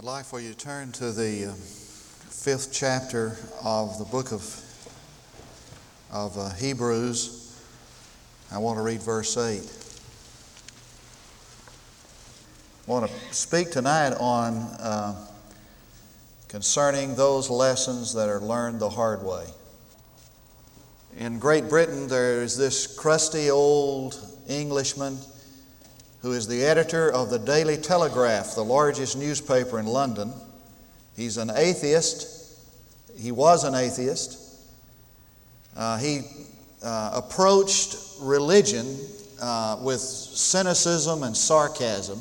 I'd 0.00 0.06
like 0.06 0.24
for 0.24 0.40
you 0.40 0.48
to 0.48 0.56
turn 0.56 0.92
to 0.92 1.12
the 1.12 1.50
uh, 1.50 1.52
fifth 1.52 2.72
chapter 2.72 3.36
of 3.62 3.98
the 3.98 4.06
book 4.06 4.32
of, 4.32 4.42
of 6.10 6.38
uh, 6.38 6.54
Hebrews. 6.54 7.54
I 8.50 8.56
want 8.56 8.78
to 8.78 8.82
read 8.82 9.02
verse 9.02 9.36
8. 9.36 9.60
I 12.88 12.90
want 12.90 13.10
to 13.10 13.34
speak 13.34 13.72
tonight 13.72 14.14
on 14.18 14.54
uh, 14.80 15.16
concerning 16.48 17.14
those 17.14 17.50
lessons 17.50 18.14
that 18.14 18.30
are 18.30 18.40
learned 18.40 18.80
the 18.80 18.88
hard 18.88 19.22
way. 19.22 19.44
In 21.18 21.38
Great 21.38 21.68
Britain, 21.68 22.08
there 22.08 22.40
is 22.40 22.56
this 22.56 22.86
crusty 22.86 23.50
old 23.50 24.16
Englishman 24.48 25.18
who 26.22 26.32
is 26.32 26.46
the 26.46 26.64
editor 26.64 27.10
of 27.10 27.30
the 27.30 27.38
Daily 27.38 27.76
Telegraph, 27.76 28.54
the 28.54 28.64
largest 28.64 29.16
newspaper 29.16 29.78
in 29.78 29.86
London. 29.86 30.32
He's 31.16 31.38
an 31.38 31.50
atheist. 31.54 32.58
He 33.18 33.32
was 33.32 33.64
an 33.64 33.74
atheist. 33.74 34.38
Uh, 35.76 35.98
he 35.98 36.20
uh, 36.82 37.12
approached 37.14 37.96
religion 38.20 38.98
uh, 39.40 39.78
with 39.82 40.00
cynicism 40.00 41.22
and 41.22 41.34
sarcasm. 41.34 42.20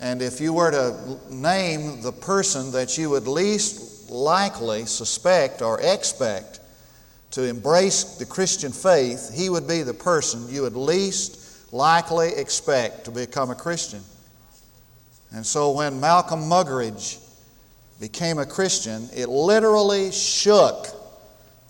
And 0.00 0.22
if 0.22 0.40
you 0.40 0.52
were 0.52 0.70
to 0.70 1.18
name 1.34 2.02
the 2.02 2.12
person 2.12 2.70
that 2.72 2.96
you 2.96 3.10
would 3.10 3.26
least 3.26 4.10
likely 4.10 4.84
suspect 4.86 5.62
or 5.62 5.80
expect 5.80 6.60
to 7.32 7.44
embrace 7.44 8.04
the 8.18 8.26
Christian 8.26 8.72
faith, 8.72 9.32
he 9.34 9.48
would 9.48 9.66
be 9.66 9.82
the 9.82 9.94
person 9.94 10.48
you 10.48 10.62
would 10.62 10.76
least 10.76 11.41
likely 11.72 12.28
expect 12.28 13.06
to 13.06 13.10
become 13.10 13.50
a 13.50 13.54
Christian. 13.54 14.02
And 15.34 15.44
so 15.44 15.72
when 15.72 15.98
Malcolm 15.98 16.42
Muggeridge 16.42 17.18
became 17.98 18.38
a 18.38 18.46
Christian, 18.46 19.08
it 19.16 19.28
literally 19.28 20.12
shook 20.12 20.88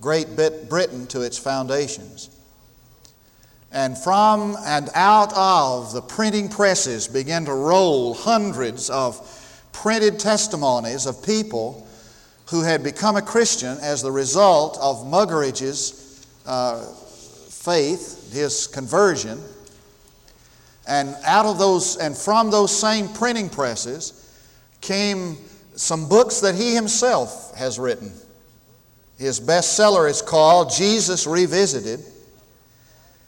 Great 0.00 0.34
Britain 0.34 1.06
to 1.06 1.22
its 1.22 1.38
foundations. 1.38 2.28
And 3.70 3.96
from 3.96 4.56
and 4.66 4.90
out 4.94 5.32
of 5.34 5.94
the 5.94 6.02
printing 6.02 6.48
presses 6.48 7.08
began 7.08 7.44
to 7.46 7.54
roll 7.54 8.12
hundreds 8.12 8.90
of 8.90 9.68
printed 9.72 10.18
testimonies 10.18 11.06
of 11.06 11.24
people 11.24 11.86
who 12.46 12.62
had 12.62 12.82
become 12.82 13.16
a 13.16 13.22
Christian 13.22 13.78
as 13.80 14.02
the 14.02 14.10
result 14.10 14.76
of 14.80 15.06
Muggeridge's 15.06 16.26
uh, 16.44 16.84
faith, 16.84 18.32
his 18.32 18.66
conversion. 18.66 19.40
And 20.86 21.14
out 21.24 21.46
of 21.46 21.58
those, 21.58 21.96
and 21.96 22.16
from 22.16 22.50
those 22.50 22.76
same 22.76 23.08
printing 23.08 23.48
presses 23.48 24.18
came 24.80 25.36
some 25.74 26.08
books 26.08 26.40
that 26.40 26.54
he 26.54 26.74
himself 26.74 27.54
has 27.56 27.78
written. 27.78 28.12
His 29.18 29.40
bestseller 29.40 30.10
is 30.10 30.20
called 30.20 30.70
Jesus 30.70 31.26
Revisited. 31.26 32.00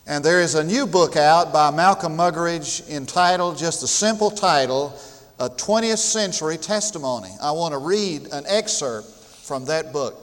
And 0.06 0.24
there 0.24 0.40
is 0.40 0.54
a 0.54 0.64
new 0.64 0.86
book 0.86 1.16
out 1.16 1.52
by 1.52 1.70
Malcolm 1.70 2.16
Muggeridge 2.16 2.90
entitled, 2.90 3.56
just 3.56 3.82
a 3.82 3.86
simple 3.86 4.30
title, 4.30 4.98
A 5.38 5.48
20th 5.48 5.98
Century 5.98 6.58
Testimony. 6.58 7.30
I 7.40 7.52
want 7.52 7.72
to 7.72 7.78
read 7.78 8.26
an 8.32 8.44
excerpt 8.46 9.08
from 9.08 9.64
that 9.66 9.92
book. 9.92 10.20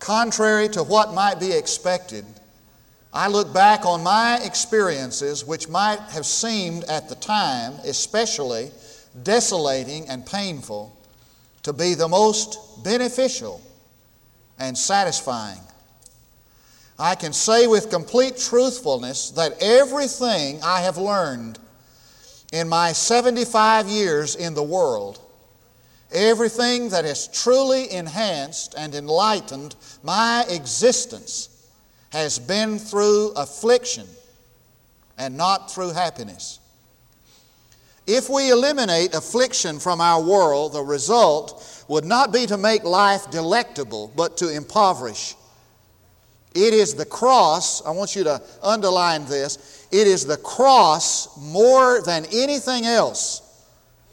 Contrary 0.00 0.68
to 0.70 0.82
what 0.82 1.12
might 1.12 1.38
be 1.38 1.52
expected, 1.52 2.24
I 3.12 3.28
look 3.28 3.52
back 3.54 3.86
on 3.86 4.02
my 4.02 4.38
experiences, 4.44 5.44
which 5.44 5.68
might 5.68 6.00
have 6.10 6.26
seemed 6.26 6.84
at 6.84 7.08
the 7.08 7.14
time 7.14 7.74
especially 7.84 8.70
desolating 9.22 10.08
and 10.08 10.24
painful, 10.24 10.94
to 11.62 11.72
be 11.72 11.94
the 11.94 12.08
most 12.08 12.82
beneficial 12.84 13.60
and 14.58 14.76
satisfying. 14.76 15.60
I 16.98 17.14
can 17.14 17.32
say 17.32 17.66
with 17.66 17.90
complete 17.90 18.36
truthfulness 18.36 19.30
that 19.30 19.62
everything 19.62 20.60
I 20.62 20.80
have 20.80 20.98
learned 20.98 21.58
in 22.52 22.68
my 22.68 22.92
75 22.92 23.86
years 23.86 24.34
in 24.34 24.54
the 24.54 24.62
world, 24.62 25.20
everything 26.12 26.88
that 26.88 27.04
has 27.04 27.28
truly 27.28 27.92
enhanced 27.92 28.74
and 28.76 28.94
enlightened 28.94 29.76
my 30.02 30.44
existence, 30.48 31.47
has 32.10 32.38
been 32.38 32.78
through 32.78 33.32
affliction 33.32 34.06
and 35.18 35.36
not 35.36 35.70
through 35.70 35.92
happiness. 35.92 36.60
If 38.06 38.30
we 38.30 38.50
eliminate 38.50 39.14
affliction 39.14 39.78
from 39.78 40.00
our 40.00 40.22
world, 40.22 40.72
the 40.72 40.82
result 40.82 41.84
would 41.88 42.06
not 42.06 42.32
be 42.32 42.46
to 42.46 42.56
make 42.56 42.84
life 42.84 43.30
delectable, 43.30 44.10
but 44.16 44.38
to 44.38 44.48
impoverish. 44.48 45.34
It 46.54 46.72
is 46.72 46.94
the 46.94 47.04
cross, 47.04 47.84
I 47.84 47.90
want 47.90 48.16
you 48.16 48.24
to 48.24 48.40
underline 48.62 49.26
this, 49.26 49.86
it 49.92 50.06
is 50.06 50.24
the 50.24 50.38
cross 50.38 51.36
more 51.38 52.00
than 52.00 52.24
anything 52.32 52.86
else 52.86 53.42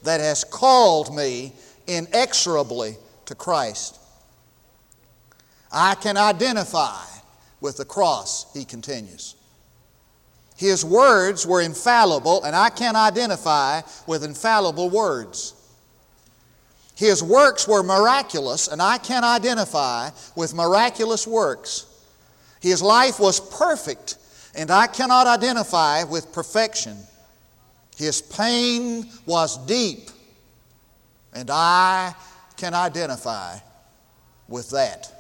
that 0.04 0.20
has 0.20 0.44
called 0.44 1.16
me 1.16 1.54
inexorably 1.88 2.98
to 3.26 3.36
Christ. 3.36 4.00
I 5.72 5.96
can 5.96 6.18
identify 6.18 7.04
with 7.66 7.78
the 7.78 7.84
cross, 7.84 8.46
he 8.54 8.64
continues. 8.64 9.36
His 10.56 10.86
words 10.86 11.48
were 11.48 11.62
infallible, 11.62 12.44
and 12.44 12.56
I 12.56 12.70
can 12.70 12.96
identify 12.96 13.82
with 14.06 14.24
infallible 14.24 14.92
words. 14.92 15.56
His 16.96 17.24
works 17.24 17.68
were 17.68 17.82
miraculous, 17.82 18.68
and 18.68 18.82
I 18.82 19.00
can 19.00 19.24
identify 19.24 20.12
with 20.36 20.54
miraculous 20.54 21.26
works. 21.26 21.88
His 22.62 22.84
life 22.84 23.20
was 23.20 23.40
perfect, 23.40 24.18
and 24.54 24.70
I 24.70 24.86
cannot 24.86 25.26
identify 25.26 26.04
with 26.04 26.32
perfection. 26.32 26.98
His 27.98 28.22
pain 28.22 29.10
was 29.26 29.58
deep, 29.66 30.12
and 31.34 31.50
I 31.50 32.14
can 32.58 32.76
identify 32.76 33.58
with 34.48 34.70
that. 34.70 35.15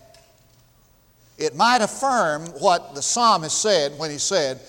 It 1.37 1.55
might 1.55 1.81
affirm 1.81 2.45
what 2.59 2.95
the 2.95 3.01
psalmist 3.01 3.61
said 3.61 3.97
when 3.97 4.09
he 4.09 4.17
said, 4.17 4.61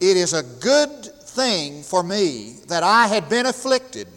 It 0.00 0.16
is 0.16 0.32
a 0.32 0.42
good 0.42 1.04
thing 1.04 1.82
for 1.82 2.02
me 2.02 2.56
that 2.68 2.82
I 2.82 3.06
had 3.06 3.28
been 3.28 3.46
afflicted, 3.46 4.08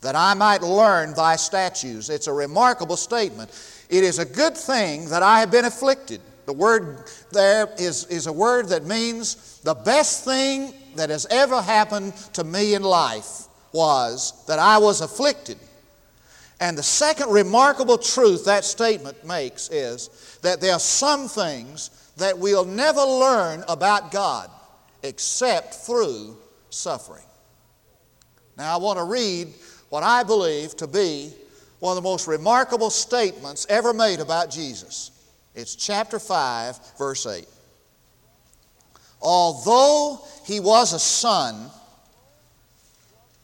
that 0.00 0.16
I 0.16 0.34
might 0.34 0.62
learn 0.62 1.14
thy 1.14 1.36
statutes. 1.36 2.08
It's 2.08 2.26
a 2.26 2.32
remarkable 2.32 2.96
statement. 2.96 3.50
It 3.88 4.02
is 4.04 4.18
a 4.18 4.24
good 4.24 4.56
thing 4.56 5.08
that 5.10 5.22
I 5.22 5.40
have 5.40 5.50
been 5.50 5.64
afflicted. 5.64 6.20
The 6.46 6.52
word 6.52 7.04
there 7.30 7.68
is, 7.78 8.06
is 8.06 8.26
a 8.26 8.32
word 8.32 8.68
that 8.68 8.84
means 8.84 9.60
the 9.62 9.74
best 9.74 10.24
thing 10.24 10.74
that 10.96 11.10
has 11.10 11.26
ever 11.30 11.60
happened 11.60 12.14
to 12.32 12.42
me 12.42 12.74
in 12.74 12.82
life 12.82 13.48
was 13.72 14.44
that 14.46 14.58
I 14.58 14.78
was 14.78 15.00
afflicted. 15.00 15.58
And 16.60 16.76
the 16.76 16.82
second 16.82 17.30
remarkable 17.30 17.98
truth 17.98 18.46
that 18.46 18.64
statement 18.64 19.24
makes 19.24 19.68
is 19.70 20.27
that 20.42 20.60
there 20.60 20.72
are 20.72 20.80
some 20.80 21.28
things 21.28 22.12
that 22.16 22.38
we'll 22.38 22.64
never 22.64 23.00
learn 23.00 23.64
about 23.68 24.10
God 24.10 24.50
except 25.02 25.74
through 25.74 26.36
suffering. 26.70 27.24
Now, 28.56 28.74
I 28.74 28.76
want 28.78 28.98
to 28.98 29.04
read 29.04 29.48
what 29.88 30.02
I 30.02 30.22
believe 30.24 30.76
to 30.76 30.86
be 30.86 31.32
one 31.78 31.96
of 31.96 32.02
the 32.02 32.08
most 32.08 32.26
remarkable 32.26 32.90
statements 32.90 33.66
ever 33.68 33.92
made 33.92 34.20
about 34.20 34.50
Jesus. 34.50 35.12
It's 35.54 35.76
chapter 35.76 36.18
5, 36.18 36.96
verse 36.98 37.26
8. 37.26 37.46
Although 39.20 40.24
he 40.44 40.60
was 40.60 40.92
a 40.92 40.98
son, 40.98 41.70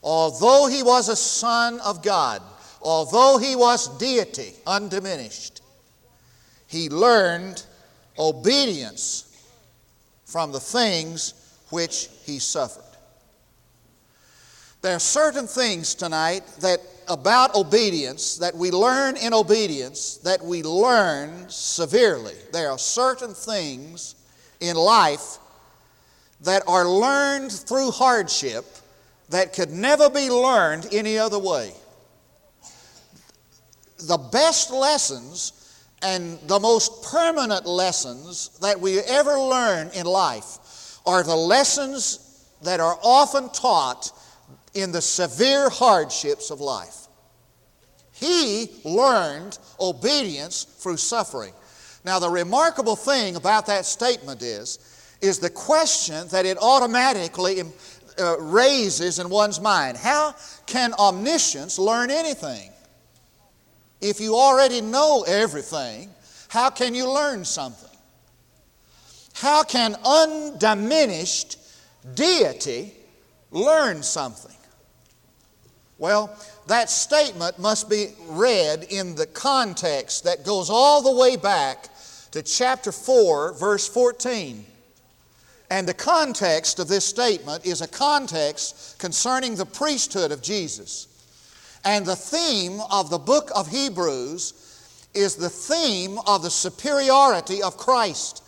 although 0.03 0.67
he 0.69 0.83
was 0.83 1.09
a 1.09 1.17
son 1.17 1.81
of 1.81 2.03
God, 2.03 2.43
although 2.83 3.39
he 3.39 3.57
was 3.57 3.89
deity, 3.99 4.53
undiminished, 4.67 5.63
he 6.75 6.89
learned 6.89 7.65
obedience 8.19 9.33
from 10.25 10.51
the 10.51 10.59
things 10.59 11.35
which 11.71 12.09
he 12.25 12.41
suffered. 12.41 12.83
There 14.83 14.97
are 14.97 15.01
certain 15.01 15.47
things 15.47 15.95
tonight 15.95 16.43
that 16.61 16.81
about 17.07 17.55
obedience 17.55 18.39
that 18.39 18.57
we 18.57 18.73
learn 18.73 19.17
in 19.17 19.33
obedience 19.33 20.17
that 20.19 20.43
we 20.43 20.65
learn 20.65 21.49
severely. 21.49 22.35
There 22.53 22.71
are 22.71 22.79
certain 22.79 23.35
things 23.35 24.17
in 24.59 24.75
life 24.75 25.39
that 26.41 26.65
are 26.67 26.89
learned 26.89 27.53
through 27.53 27.93
hardship 27.93 28.65
that 29.29 29.53
could 29.53 29.71
never 29.71 30.11
be 30.11 30.29
learned 30.29 30.89
any 30.93 31.19
other 31.19 31.39
way 31.39 31.73
the 33.97 34.19
best 34.19 34.71
lessons 34.71 35.64
and 36.05 36.39
the 36.47 36.61
most 36.61 37.03
permanent 37.03 37.65
lessons 37.67 38.51
that 38.61 38.79
we 38.79 38.99
ever 39.01 39.39
learn 39.39 39.91
in 39.95 40.05
life 40.05 40.99
are 41.07 41.23
the 41.23 41.35
lessons 41.35 42.47
that 42.63 42.79
are 42.79 42.99
often 43.03 43.49
taught 43.51 44.11
in 44.75 44.93
the 44.93 45.01
severe 45.01 45.71
hardships 45.71 46.51
of 46.51 46.61
life. 46.61 47.09
He 48.13 48.71
learned 48.85 49.59
obedience 49.81 50.65
through 50.65 50.99
suffering. 50.99 51.55
Now, 52.05 52.19
the 52.19 52.29
remarkable 52.29 52.97
thing 52.97 53.37
about 53.37 53.67
that 53.67 53.87
statement 53.87 54.43
is, 54.43 54.79
is 55.23 55.39
the 55.39 55.51
question 55.51 56.29
that 56.29 56.45
it 56.45 56.59
automatically 56.61 57.63
uh, 58.19 58.39
raises 58.39 59.19
in 59.19 59.31
one's 59.31 59.59
mind. 59.59 59.97
How 59.97 60.35
can 60.67 60.93
omniscience 60.95 61.79
learn 61.79 62.11
anything? 62.11 62.74
If 64.05 64.21
you 64.21 64.37
already 64.37 64.83
know 64.83 65.25
everything, 65.27 66.11
how 66.49 66.69
can 66.69 66.95
you 66.95 67.11
learn 67.11 67.43
something? 67.47 67.89
How 69.33 69.63
can 69.65 69.97
undiminished 70.05 71.57
deity 72.15 72.93
learn 73.51 74.03
something? 74.03 74.55
Well, 75.97 76.37
that 76.67 76.91
statement 76.91 77.59
must 77.59 77.89
be 77.89 78.09
read 78.29 78.85
in 78.91 79.15
the 79.15 79.25
context 79.25 80.25
that 80.25 80.45
goes 80.45 80.69
all 80.69 81.01
the 81.01 81.19
way 81.19 81.37
back 81.37 81.89
to 82.33 82.43
chapter 82.43 82.93
4, 82.93 83.55
verse 83.55 83.89
14. 83.89 84.67
And 85.71 85.89
the 85.89 85.95
context 85.95 86.79
of 86.79 86.89
this 86.89 87.07
statement 87.07 87.65
is 87.65 87.81
a 87.81 87.89
context 87.89 88.99
concerning 88.99 89.55
the 89.55 89.65
priesthood 89.65 90.31
of 90.31 90.43
Jesus. 90.43 91.09
And 91.85 92.07
the 92.07 92.17
theme 92.17 92.81
of 92.91 93.11
the 93.11 93.19
book 93.19 93.51
of 93.55 93.69
Hebrews 93.69 94.55
is 95.13 95.37
the 95.37 95.51
theme 95.51 96.19
of 96.27 96.43
the 96.43 96.51
superiority 96.51 97.63
of 97.63 97.77
Christ. 97.77 98.43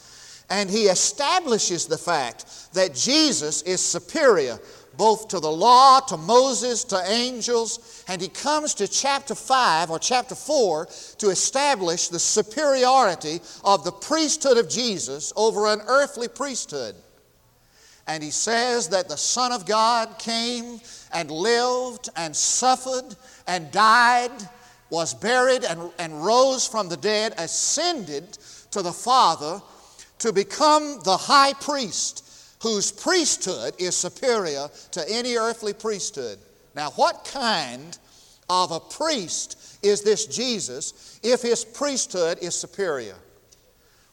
And 0.48 0.70
he 0.70 0.84
establishes 0.84 1.86
the 1.86 1.98
fact 1.98 2.72
that 2.72 2.94
Jesus 2.94 3.62
is 3.62 3.80
superior 3.80 4.58
both 4.96 5.28
to 5.28 5.40
the 5.40 5.50
law, 5.50 6.00
to 6.00 6.16
Moses, 6.16 6.84
to 6.84 7.02
angels. 7.06 8.04
And 8.08 8.20
he 8.20 8.28
comes 8.28 8.74
to 8.74 8.88
chapter 8.88 9.34
5 9.34 9.90
or 9.90 9.98
chapter 9.98 10.34
4 10.34 10.88
to 11.18 11.28
establish 11.28 12.08
the 12.08 12.18
superiority 12.18 13.40
of 13.64 13.84
the 13.84 13.92
priesthood 13.92 14.56
of 14.56 14.68
Jesus 14.68 15.32
over 15.36 15.66
an 15.66 15.80
earthly 15.86 16.28
priesthood. 16.28 16.94
And 18.06 18.22
he 18.22 18.30
says 18.30 18.88
that 18.90 19.08
the 19.08 19.16
Son 19.16 19.52
of 19.52 19.66
God 19.66 20.18
came 20.18 20.80
and 21.12 21.30
lived 21.30 22.08
and 22.16 22.34
suffered 22.34 23.16
and 23.46 23.70
died, 23.72 24.30
was 24.90 25.12
buried 25.14 25.64
and, 25.64 25.90
and 25.98 26.24
rose 26.24 26.66
from 26.66 26.88
the 26.88 26.96
dead, 26.96 27.34
ascended 27.38 28.38
to 28.70 28.82
the 28.82 28.92
Father 28.92 29.60
to 30.18 30.32
become 30.32 31.00
the 31.04 31.16
high 31.16 31.52
priest 31.54 32.22
whose 32.62 32.90
priesthood 32.90 33.74
is 33.78 33.96
superior 33.96 34.68
to 34.92 35.04
any 35.08 35.36
earthly 35.36 35.72
priesthood. 35.72 36.38
Now, 36.74 36.90
what 36.90 37.28
kind 37.32 37.96
of 38.48 38.70
a 38.70 38.80
priest 38.80 39.78
is 39.82 40.02
this 40.02 40.26
Jesus 40.26 41.18
if 41.22 41.42
his 41.42 41.64
priesthood 41.64 42.38
is 42.40 42.54
superior? 42.54 43.16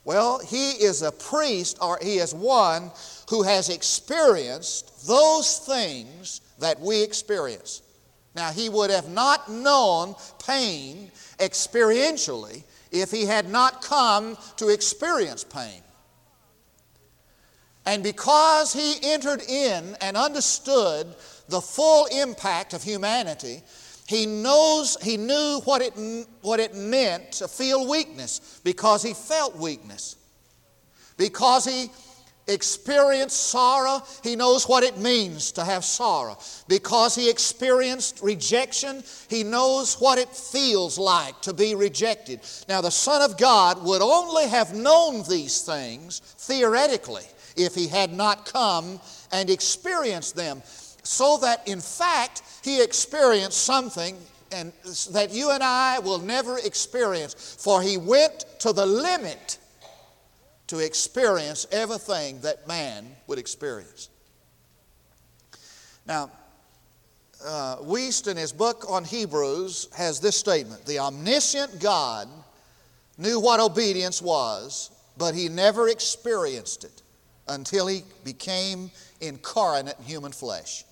Well, 0.05 0.39
he 0.39 0.71
is 0.71 1.01
a 1.01 1.11
priest, 1.11 1.77
or 1.81 1.97
he 2.01 2.17
is 2.17 2.33
one 2.33 2.91
who 3.29 3.44
has 3.44 3.69
experienced 3.69 5.07
those 5.07 5.59
things 5.59 6.41
that 6.59 6.79
we 6.79 7.01
experience. 7.01 7.81
Now, 8.35 8.51
he 8.51 8.67
would 8.67 8.89
have 8.89 9.09
not 9.09 9.50
known 9.50 10.15
pain 10.45 11.11
experientially 11.39 12.63
if 12.91 13.11
he 13.11 13.25
had 13.25 13.50
not 13.50 13.81
come 13.81 14.38
to 14.57 14.69
experience 14.69 15.44
pain. 15.44 15.81
And 17.85 18.03
because 18.03 18.73
he 18.73 18.95
entered 19.03 19.41
in 19.41 19.95
and 20.01 20.15
understood 20.15 21.15
the 21.49 21.61
full 21.61 22.06
impact 22.06 22.73
of 22.73 22.83
humanity, 22.83 23.61
he 24.07 24.25
knows 24.25 24.97
he 25.01 25.17
knew 25.17 25.61
what 25.63 25.81
it, 25.81 25.94
what 26.41 26.59
it 26.59 26.75
meant 26.75 27.33
to 27.33 27.47
feel 27.47 27.88
weakness 27.88 28.59
because 28.63 29.01
he 29.01 29.13
felt 29.13 29.55
weakness. 29.55 30.17
Because 31.17 31.65
he 31.65 31.89
experienced 32.47 33.50
sorrow, 33.50 34.03
he 34.21 34.35
knows 34.35 34.67
what 34.67 34.83
it 34.83 34.97
means 34.97 35.53
to 35.53 35.63
have 35.63 35.85
sorrow. 35.85 36.38
Because 36.67 37.15
he 37.15 37.29
experienced 37.29 38.19
rejection, 38.21 39.03
he 39.29 39.44
knows 39.44 39.95
what 39.95 40.17
it 40.17 40.29
feels 40.29 40.97
like 40.97 41.39
to 41.41 41.53
be 41.53 41.75
rejected. 41.75 42.41
Now, 42.67 42.81
the 42.81 42.91
Son 42.91 43.21
of 43.21 43.38
God 43.38 43.83
would 43.85 44.01
only 44.01 44.47
have 44.47 44.75
known 44.75 45.23
these 45.29 45.61
things 45.61 46.19
theoretically 46.19 47.23
if 47.56 47.75
he 47.75 47.88
had 47.88 48.11
not 48.11 48.45
come 48.45 48.99
and 49.31 49.49
experienced 49.49 50.35
them. 50.35 50.61
So 51.03 51.38
that 51.38 51.67
in 51.67 51.81
fact, 51.81 52.41
he 52.63 52.81
experienced 52.81 53.63
something 53.63 54.17
and 54.51 54.71
that 55.11 55.31
you 55.31 55.51
and 55.51 55.63
I 55.63 56.00
will 56.00 56.19
never 56.19 56.59
experience, 56.59 57.57
for 57.59 57.81
he 57.81 57.97
went 57.97 58.45
to 58.59 58.71
the 58.71 58.85
limit 58.85 59.57
to 60.67 60.79
experience 60.79 61.67
everything 61.71 62.39
that 62.41 62.67
man 62.67 63.07
would 63.27 63.39
experience. 63.39 64.09
Now, 66.05 66.31
uh, 67.45 67.77
Wuest, 67.77 68.29
in 68.29 68.38
his 68.38 68.53
book 68.53 68.85
on 68.89 69.03
Hebrews, 69.03 69.89
has 69.95 70.19
this 70.19 70.38
statement 70.38 70.85
The 70.85 70.99
omniscient 70.99 71.81
God 71.81 72.27
knew 73.17 73.39
what 73.39 73.59
obedience 73.59 74.21
was, 74.21 74.91
but 75.17 75.35
he 75.35 75.49
never 75.49 75.89
experienced 75.89 76.83
it 76.85 77.01
until 77.47 77.88
he 77.88 78.03
became 78.23 78.89
incarnate 79.19 79.97
in 79.99 80.06
human 80.06 80.31
flesh. 80.31 80.85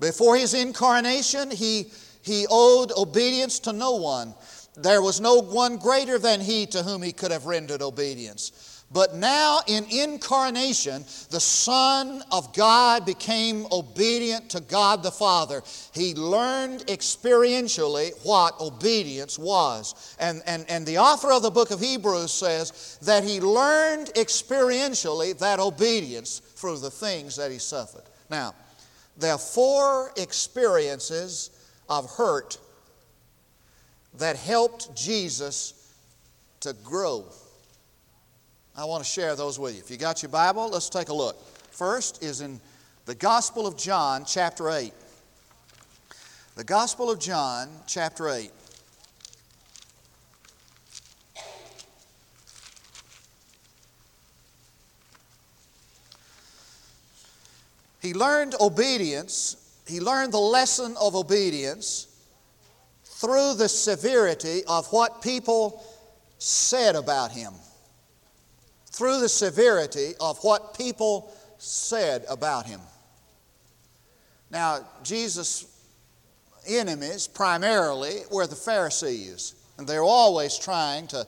Before 0.00 0.36
his 0.36 0.54
incarnation, 0.54 1.50
he, 1.50 1.90
he 2.22 2.46
owed 2.50 2.92
obedience 2.92 3.58
to 3.60 3.72
no 3.72 3.92
one. 3.92 4.34
There 4.76 5.00
was 5.00 5.20
no 5.20 5.36
one 5.36 5.78
greater 5.78 6.18
than 6.18 6.40
he 6.40 6.66
to 6.66 6.82
whom 6.82 7.02
he 7.02 7.12
could 7.12 7.30
have 7.30 7.46
rendered 7.46 7.80
obedience. 7.80 8.76
But 8.92 9.16
now, 9.16 9.60
in 9.66 9.84
incarnation, 9.90 11.04
the 11.30 11.40
Son 11.40 12.22
of 12.30 12.54
God 12.54 13.04
became 13.04 13.66
obedient 13.72 14.50
to 14.50 14.60
God 14.60 15.02
the 15.02 15.10
Father. 15.10 15.62
He 15.92 16.14
learned 16.14 16.86
experientially 16.86 18.12
what 18.24 18.60
obedience 18.60 19.40
was. 19.40 20.16
And, 20.20 20.40
and, 20.46 20.64
and 20.68 20.86
the 20.86 20.98
author 20.98 21.32
of 21.32 21.42
the 21.42 21.50
book 21.50 21.72
of 21.72 21.80
Hebrews 21.80 22.30
says 22.30 22.98
that 23.02 23.24
he 23.24 23.40
learned 23.40 24.12
experientially 24.14 25.36
that 25.38 25.58
obedience 25.58 26.38
through 26.38 26.78
the 26.78 26.90
things 26.90 27.34
that 27.36 27.50
he 27.50 27.58
suffered. 27.58 28.04
Now, 28.30 28.54
are 29.24 29.38
four 29.38 30.12
experiences 30.16 31.50
of 31.88 32.10
hurt 32.10 32.58
that 34.18 34.36
helped 34.36 34.94
Jesus 34.96 35.94
to 36.60 36.74
grow. 36.84 37.24
I 38.76 38.84
want 38.84 39.04
to 39.04 39.10
share 39.10 39.36
those 39.36 39.58
with 39.58 39.74
you. 39.74 39.80
If 39.80 39.90
you 39.90 39.96
got 39.96 40.22
your 40.22 40.30
Bible, 40.30 40.68
let's 40.70 40.90
take 40.90 41.08
a 41.08 41.14
look. 41.14 41.42
First 41.70 42.22
is 42.22 42.40
in 42.40 42.60
the 43.06 43.14
Gospel 43.14 43.66
of 43.66 43.76
John, 43.76 44.24
chapter 44.26 44.70
8. 44.70 44.92
The 46.56 46.64
Gospel 46.64 47.10
of 47.10 47.18
John, 47.18 47.68
chapter 47.86 48.28
8. 48.28 48.50
He 58.06 58.14
learned 58.14 58.54
obedience, 58.60 59.56
he 59.84 59.98
learned 59.98 60.32
the 60.32 60.38
lesson 60.38 60.96
of 61.00 61.16
obedience 61.16 62.06
through 63.02 63.54
the 63.54 63.68
severity 63.68 64.62
of 64.68 64.86
what 64.92 65.22
people 65.22 65.84
said 66.38 66.94
about 66.94 67.32
him. 67.32 67.52
Through 68.92 69.18
the 69.18 69.28
severity 69.28 70.12
of 70.20 70.38
what 70.44 70.78
people 70.78 71.34
said 71.58 72.24
about 72.28 72.66
him. 72.66 72.80
Now, 74.52 74.86
Jesus' 75.02 75.66
enemies 76.64 77.26
primarily 77.26 78.20
were 78.30 78.46
the 78.46 78.54
Pharisees, 78.54 79.56
and 79.78 79.88
they 79.88 79.98
were 79.98 80.04
always 80.04 80.56
trying 80.56 81.08
to, 81.08 81.26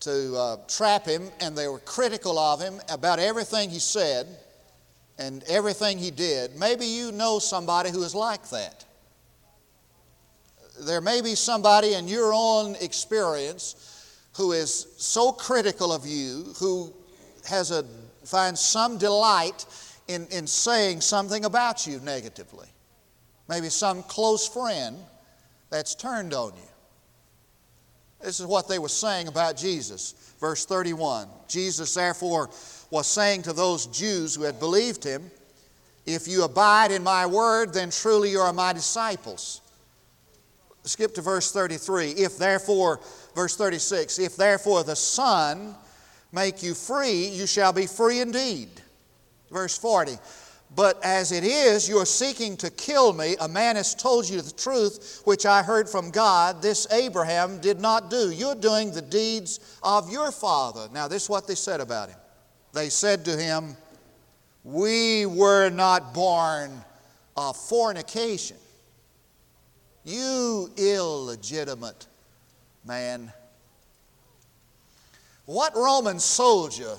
to 0.00 0.34
uh, 0.34 0.56
trap 0.66 1.04
him, 1.04 1.28
and 1.40 1.54
they 1.54 1.68
were 1.68 1.80
critical 1.80 2.38
of 2.38 2.62
him 2.62 2.80
about 2.88 3.18
everything 3.18 3.68
he 3.68 3.78
said 3.78 4.26
and 5.18 5.44
everything 5.44 5.98
he 5.98 6.10
did. 6.10 6.56
Maybe 6.56 6.86
you 6.86 7.12
know 7.12 7.38
somebody 7.38 7.90
who 7.90 8.02
is 8.02 8.14
like 8.14 8.48
that. 8.50 8.84
There 10.80 11.00
may 11.00 11.20
be 11.20 11.34
somebody 11.34 11.94
in 11.94 12.08
your 12.08 12.32
own 12.34 12.74
experience 12.80 13.76
who 14.36 14.52
is 14.52 14.88
so 14.96 15.30
critical 15.30 15.92
of 15.92 16.04
you, 16.06 16.52
who 16.58 16.92
has 17.48 17.70
a, 17.70 17.84
finds 18.24 18.60
some 18.60 18.98
delight 18.98 19.64
in, 20.08 20.26
in 20.30 20.46
saying 20.46 21.00
something 21.00 21.44
about 21.44 21.86
you 21.86 22.00
negatively. 22.00 22.68
Maybe 23.48 23.68
some 23.68 24.02
close 24.02 24.48
friend 24.48 24.96
that's 25.70 25.94
turned 25.94 26.34
on 26.34 26.52
you. 26.56 26.62
This 28.22 28.40
is 28.40 28.46
what 28.46 28.68
they 28.68 28.78
were 28.78 28.88
saying 28.88 29.28
about 29.28 29.56
Jesus. 29.56 30.34
Verse 30.40 30.64
31 30.64 31.28
Jesus, 31.46 31.94
therefore, 31.94 32.50
was 32.94 33.08
saying 33.08 33.42
to 33.42 33.52
those 33.52 33.86
Jews 33.86 34.36
who 34.36 34.44
had 34.44 34.60
believed 34.60 35.02
him, 35.02 35.28
If 36.06 36.28
you 36.28 36.44
abide 36.44 36.92
in 36.92 37.02
my 37.02 37.26
word, 37.26 37.74
then 37.74 37.90
truly 37.90 38.30
you 38.30 38.38
are 38.38 38.52
my 38.52 38.72
disciples. 38.72 39.60
Skip 40.84 41.12
to 41.14 41.20
verse 41.20 41.50
33. 41.50 42.10
If 42.10 42.38
therefore, 42.38 43.00
verse 43.34 43.56
36, 43.56 44.20
if 44.20 44.36
therefore 44.36 44.84
the 44.84 44.94
Son 44.94 45.74
make 46.30 46.62
you 46.62 46.72
free, 46.72 47.26
you 47.26 47.46
shall 47.48 47.72
be 47.72 47.86
free 47.86 48.20
indeed. 48.20 48.68
Verse 49.50 49.76
40. 49.76 50.16
But 50.76 51.04
as 51.04 51.32
it 51.32 51.42
is, 51.42 51.88
you 51.88 51.98
are 51.98 52.06
seeking 52.06 52.56
to 52.58 52.70
kill 52.70 53.12
me. 53.12 53.34
A 53.40 53.48
man 53.48 53.74
has 53.74 53.94
told 53.94 54.28
you 54.28 54.40
the 54.40 54.52
truth, 54.52 55.22
which 55.24 55.46
I 55.46 55.62
heard 55.62 55.88
from 55.88 56.10
God. 56.10 56.62
This 56.62 56.86
Abraham 56.92 57.60
did 57.60 57.80
not 57.80 58.08
do. 58.08 58.30
You're 58.30 58.54
doing 58.54 58.92
the 58.92 59.02
deeds 59.02 59.78
of 59.82 60.12
your 60.12 60.30
father. 60.30 60.88
Now, 60.92 61.08
this 61.08 61.24
is 61.24 61.30
what 61.30 61.48
they 61.48 61.54
said 61.56 61.80
about 61.80 62.10
him. 62.10 62.18
They 62.74 62.88
said 62.88 63.24
to 63.26 63.36
him, 63.36 63.76
We 64.64 65.26
were 65.26 65.70
not 65.70 66.12
born 66.12 66.84
of 67.36 67.56
fornication. 67.56 68.56
You 70.04 70.70
illegitimate 70.76 72.06
man. 72.84 73.32
What 75.46 75.76
Roman 75.76 76.18
soldier 76.18 76.96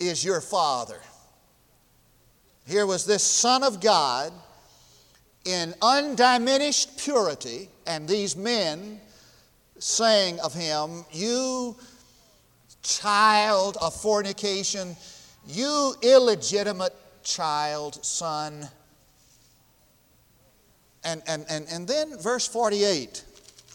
is 0.00 0.24
your 0.24 0.40
father? 0.40 1.00
Here 2.66 2.84
was 2.84 3.06
this 3.06 3.22
Son 3.22 3.62
of 3.62 3.80
God 3.80 4.32
in 5.44 5.74
undiminished 5.80 6.98
purity, 6.98 7.68
and 7.86 8.06
these 8.08 8.36
men 8.36 9.00
saying 9.78 10.40
of 10.40 10.52
him, 10.52 11.04
You 11.12 11.76
child 12.88 13.76
of 13.80 13.94
fornication, 13.94 14.96
you 15.46 15.94
illegitimate 16.02 16.94
child, 17.22 18.04
son. 18.04 18.68
And, 21.04 21.22
and, 21.26 21.44
and, 21.48 21.66
and 21.70 21.86
then 21.86 22.18
verse 22.18 22.46
48, 22.48 23.24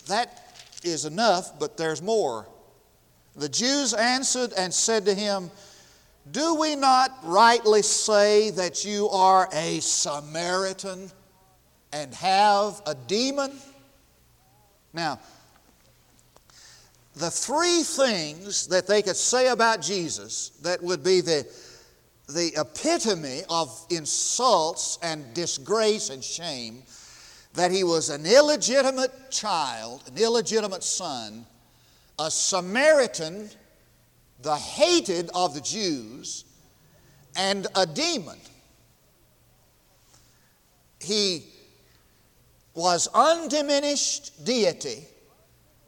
that 0.07 0.57
is 0.83 1.05
enough, 1.05 1.59
but 1.59 1.77
there's 1.77 2.01
more. 2.01 2.47
The 3.35 3.49
Jews 3.49 3.93
answered 3.93 4.53
and 4.57 4.73
said 4.73 5.05
to 5.05 5.13
him, 5.13 5.49
do 6.31 6.55
we 6.55 6.75
not 6.75 7.11
rightly 7.23 7.81
say 7.81 8.49
that 8.51 8.85
you 8.85 9.09
are 9.09 9.49
a 9.51 9.79
Samaritan 9.81 11.11
and 11.91 12.13
have 12.13 12.81
a 12.85 12.95
demon? 12.95 13.51
Now, 14.93 15.19
the 17.15 17.29
three 17.29 17.83
things 17.83 18.67
that 18.67 18.87
they 18.87 19.01
could 19.01 19.15
say 19.15 19.49
about 19.49 19.81
Jesus 19.81 20.49
that 20.61 20.81
would 20.81 21.03
be 21.03 21.21
the, 21.21 21.47
the 22.29 22.53
epitome 22.57 23.41
of 23.49 23.85
insults 23.89 24.97
and 25.03 25.33
disgrace 25.33 26.09
and 26.09 26.23
shame 26.23 26.83
that 27.53 27.71
he 27.71 27.83
was 27.83 28.09
an 28.09 28.25
illegitimate 28.25 29.11
child, 29.29 30.03
an 30.07 30.17
illegitimate 30.17 30.83
son, 30.83 31.45
a 32.17 32.31
Samaritan 32.31 33.49
the 34.43 34.55
hated 34.55 35.29
of 35.33 35.53
the 35.55 35.61
Jews, 35.61 36.45
and 37.35 37.65
a 37.75 37.85
demon. 37.85 38.37
He 40.99 41.45
was 42.75 43.07
undiminished 43.13 44.45
deity, 44.45 45.05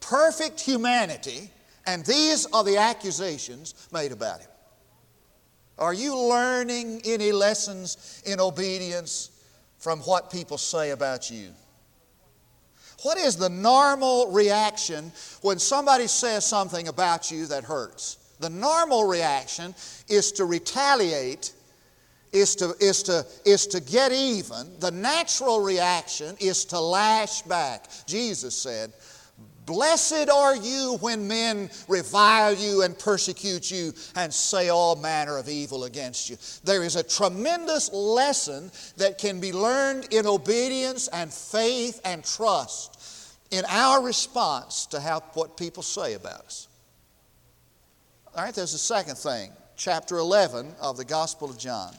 perfect 0.09 0.61
humanity, 0.61 1.49
and 1.87 2.05
these 2.05 2.45
are 2.53 2.63
the 2.63 2.77
accusations 2.77 3.87
made 3.91 4.11
about 4.11 4.39
him. 4.39 4.49
Are 5.77 5.93
you 5.93 6.17
learning 6.17 7.01
any 7.05 7.31
lessons 7.31 8.21
in 8.25 8.39
obedience 8.39 9.31
from 9.79 9.99
what 10.01 10.31
people 10.31 10.57
say 10.57 10.91
about 10.91 11.31
you? 11.31 11.49
What 13.01 13.17
is 13.17 13.35
the 13.35 13.49
normal 13.49 14.31
reaction 14.31 15.11
when 15.41 15.59
somebody 15.59 16.07
says 16.07 16.45
something 16.45 16.87
about 16.87 17.31
you 17.31 17.47
that 17.47 17.63
hurts? 17.63 18.17
The 18.39 18.49
normal 18.49 19.05
reaction 19.07 19.73
is 20.07 20.31
to 20.33 20.45
retaliate, 20.45 21.51
is 22.31 22.55
to, 22.57 22.73
is 22.79 23.03
to, 23.03 23.25
is 23.43 23.67
to 23.67 23.81
get 23.81 24.11
even. 24.11 24.79
The 24.79 24.91
natural 24.91 25.61
reaction 25.61 26.35
is 26.39 26.63
to 26.65 26.79
lash 26.79 27.41
back. 27.41 27.87
Jesus 28.05 28.55
said, 28.57 28.93
Blessed 29.65 30.29
are 30.29 30.55
you 30.55 30.97
when 31.01 31.27
men 31.27 31.69
revile 31.87 32.53
you 32.53 32.83
and 32.83 32.97
persecute 32.97 33.71
you 33.71 33.93
and 34.15 34.33
say 34.33 34.69
all 34.69 34.95
manner 34.95 35.37
of 35.37 35.49
evil 35.49 35.85
against 35.85 36.29
you. 36.29 36.37
There 36.63 36.83
is 36.83 36.95
a 36.95 37.03
tremendous 37.03 37.91
lesson 37.91 38.71
that 38.97 39.17
can 39.17 39.39
be 39.39 39.51
learned 39.51 40.13
in 40.13 40.27
obedience 40.27 41.07
and 41.07 41.33
faith 41.33 41.99
and 42.05 42.23
trust 42.23 43.35
in 43.51 43.63
our 43.69 44.03
response 44.03 44.85
to 44.87 44.99
how, 44.99 45.21
what 45.33 45.57
people 45.57 45.83
say 45.83 46.13
about 46.13 46.41
us. 46.41 46.67
All 48.35 48.43
right, 48.43 48.53
there's 48.53 48.73
a 48.73 48.79
second 48.79 49.17
thing. 49.17 49.51
Chapter 49.77 50.17
11 50.17 50.75
of 50.81 50.97
the 50.97 51.05
Gospel 51.05 51.49
of 51.49 51.57
John. 51.57 51.93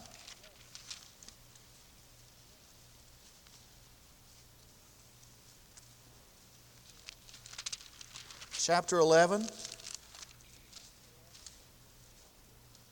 Chapter 8.67 8.99
11. 8.99 9.47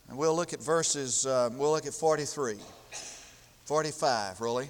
And 0.08 0.18
we'll 0.18 0.34
look 0.34 0.54
at 0.54 0.64
verses, 0.64 1.26
um, 1.28 1.58
we'll 1.58 1.72
look 1.72 1.86
at 1.86 1.94
43, 1.94 2.56
45, 3.66 4.40
really. 4.40 4.70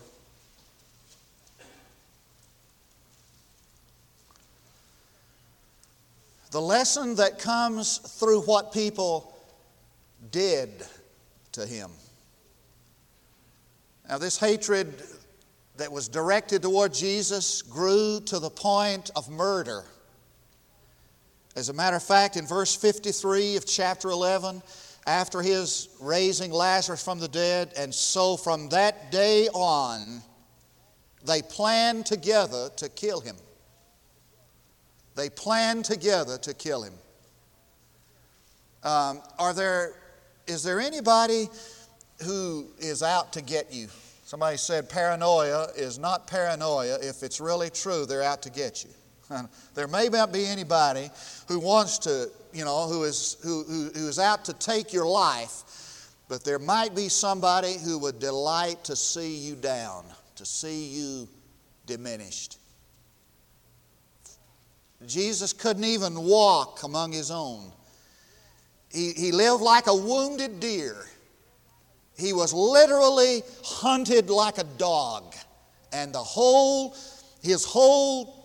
The 6.49 6.59
lesson 6.59 7.13
that 7.17 7.37
comes 7.37 7.99
through 7.99 8.41
what 8.41 8.73
people 8.73 9.37
did 10.31 10.71
to 11.51 11.67
him. 11.67 11.91
Now, 14.09 14.17
this 14.17 14.39
hatred 14.39 15.03
that 15.77 15.91
was 15.91 16.07
directed 16.07 16.63
toward 16.63 16.95
Jesus 16.95 17.61
grew 17.61 18.21
to 18.21 18.39
the 18.39 18.49
point 18.49 19.11
of 19.15 19.29
murder. 19.29 19.83
As 21.55 21.69
a 21.69 21.73
matter 21.73 21.95
of 21.95 22.03
fact, 22.03 22.35
in 22.35 22.45
verse 22.45 22.75
53 22.75 23.55
of 23.55 23.65
chapter 23.65 24.09
11, 24.09 24.61
after 25.07 25.41
his 25.41 25.89
raising 26.01 26.51
Lazarus 26.51 27.03
from 27.03 27.19
the 27.19 27.27
dead, 27.27 27.71
and 27.77 27.93
so 27.93 28.35
from 28.35 28.69
that 28.69 29.11
day 29.11 29.47
on, 29.53 30.21
they 31.25 31.41
planned 31.41 32.05
together 32.05 32.69
to 32.77 32.89
kill 32.89 33.21
him. 33.21 33.37
They 35.15 35.29
planned 35.29 35.85
together 35.85 36.37
to 36.39 36.53
kill 36.53 36.83
him. 36.83 36.93
Um, 38.83 39.21
are 39.39 39.53
there, 39.53 39.93
is 40.47 40.61
there 40.61 40.79
anybody 40.81 41.47
who 42.23 42.67
is 42.79 43.01
out 43.01 43.31
to 43.33 43.41
get 43.41 43.73
you? 43.73 43.87
Somebody 44.25 44.57
said 44.57 44.89
paranoia 44.89 45.67
is 45.75 45.97
not 45.97 46.27
paranoia. 46.27 46.97
If 47.01 47.23
it's 47.23 47.39
really 47.39 47.69
true, 47.69 48.05
they're 48.05 48.23
out 48.23 48.41
to 48.41 48.49
get 48.49 48.83
you. 48.83 48.89
there 49.75 49.87
may 49.87 50.07
not 50.09 50.31
be 50.31 50.45
anybody 50.45 51.09
who 51.47 51.59
wants 51.59 51.97
to, 51.99 52.29
you 52.53 52.65
know, 52.65 52.87
who 52.87 53.03
is, 53.03 53.37
who, 53.43 53.63
who, 53.63 53.89
who 53.89 54.07
is 54.07 54.19
out 54.19 54.45
to 54.45 54.53
take 54.53 54.93
your 54.93 55.07
life, 55.07 56.11
but 56.27 56.43
there 56.43 56.59
might 56.59 56.95
be 56.95 57.09
somebody 57.09 57.77
who 57.77 57.99
would 57.99 58.19
delight 58.19 58.83
to 58.85 58.95
see 58.95 59.35
you 59.35 59.55
down, 59.55 60.05
to 60.35 60.45
see 60.45 60.85
you 60.85 61.27
diminished. 61.85 62.57
Jesus 65.05 65.53
couldn't 65.53 65.83
even 65.83 66.15
walk 66.15 66.83
among 66.83 67.11
his 67.11 67.29
own. 67.29 67.71
He, 68.91 69.11
he 69.11 69.31
lived 69.31 69.61
like 69.61 69.87
a 69.87 69.95
wounded 69.95 70.59
deer. 70.59 70.95
He 72.17 72.33
was 72.33 72.53
literally 72.53 73.43
hunted 73.63 74.29
like 74.29 74.57
a 74.57 74.63
dog. 74.63 75.35
And 75.91 76.13
the 76.13 76.23
whole, 76.23 76.95
his 77.41 77.65
whole 77.65 78.44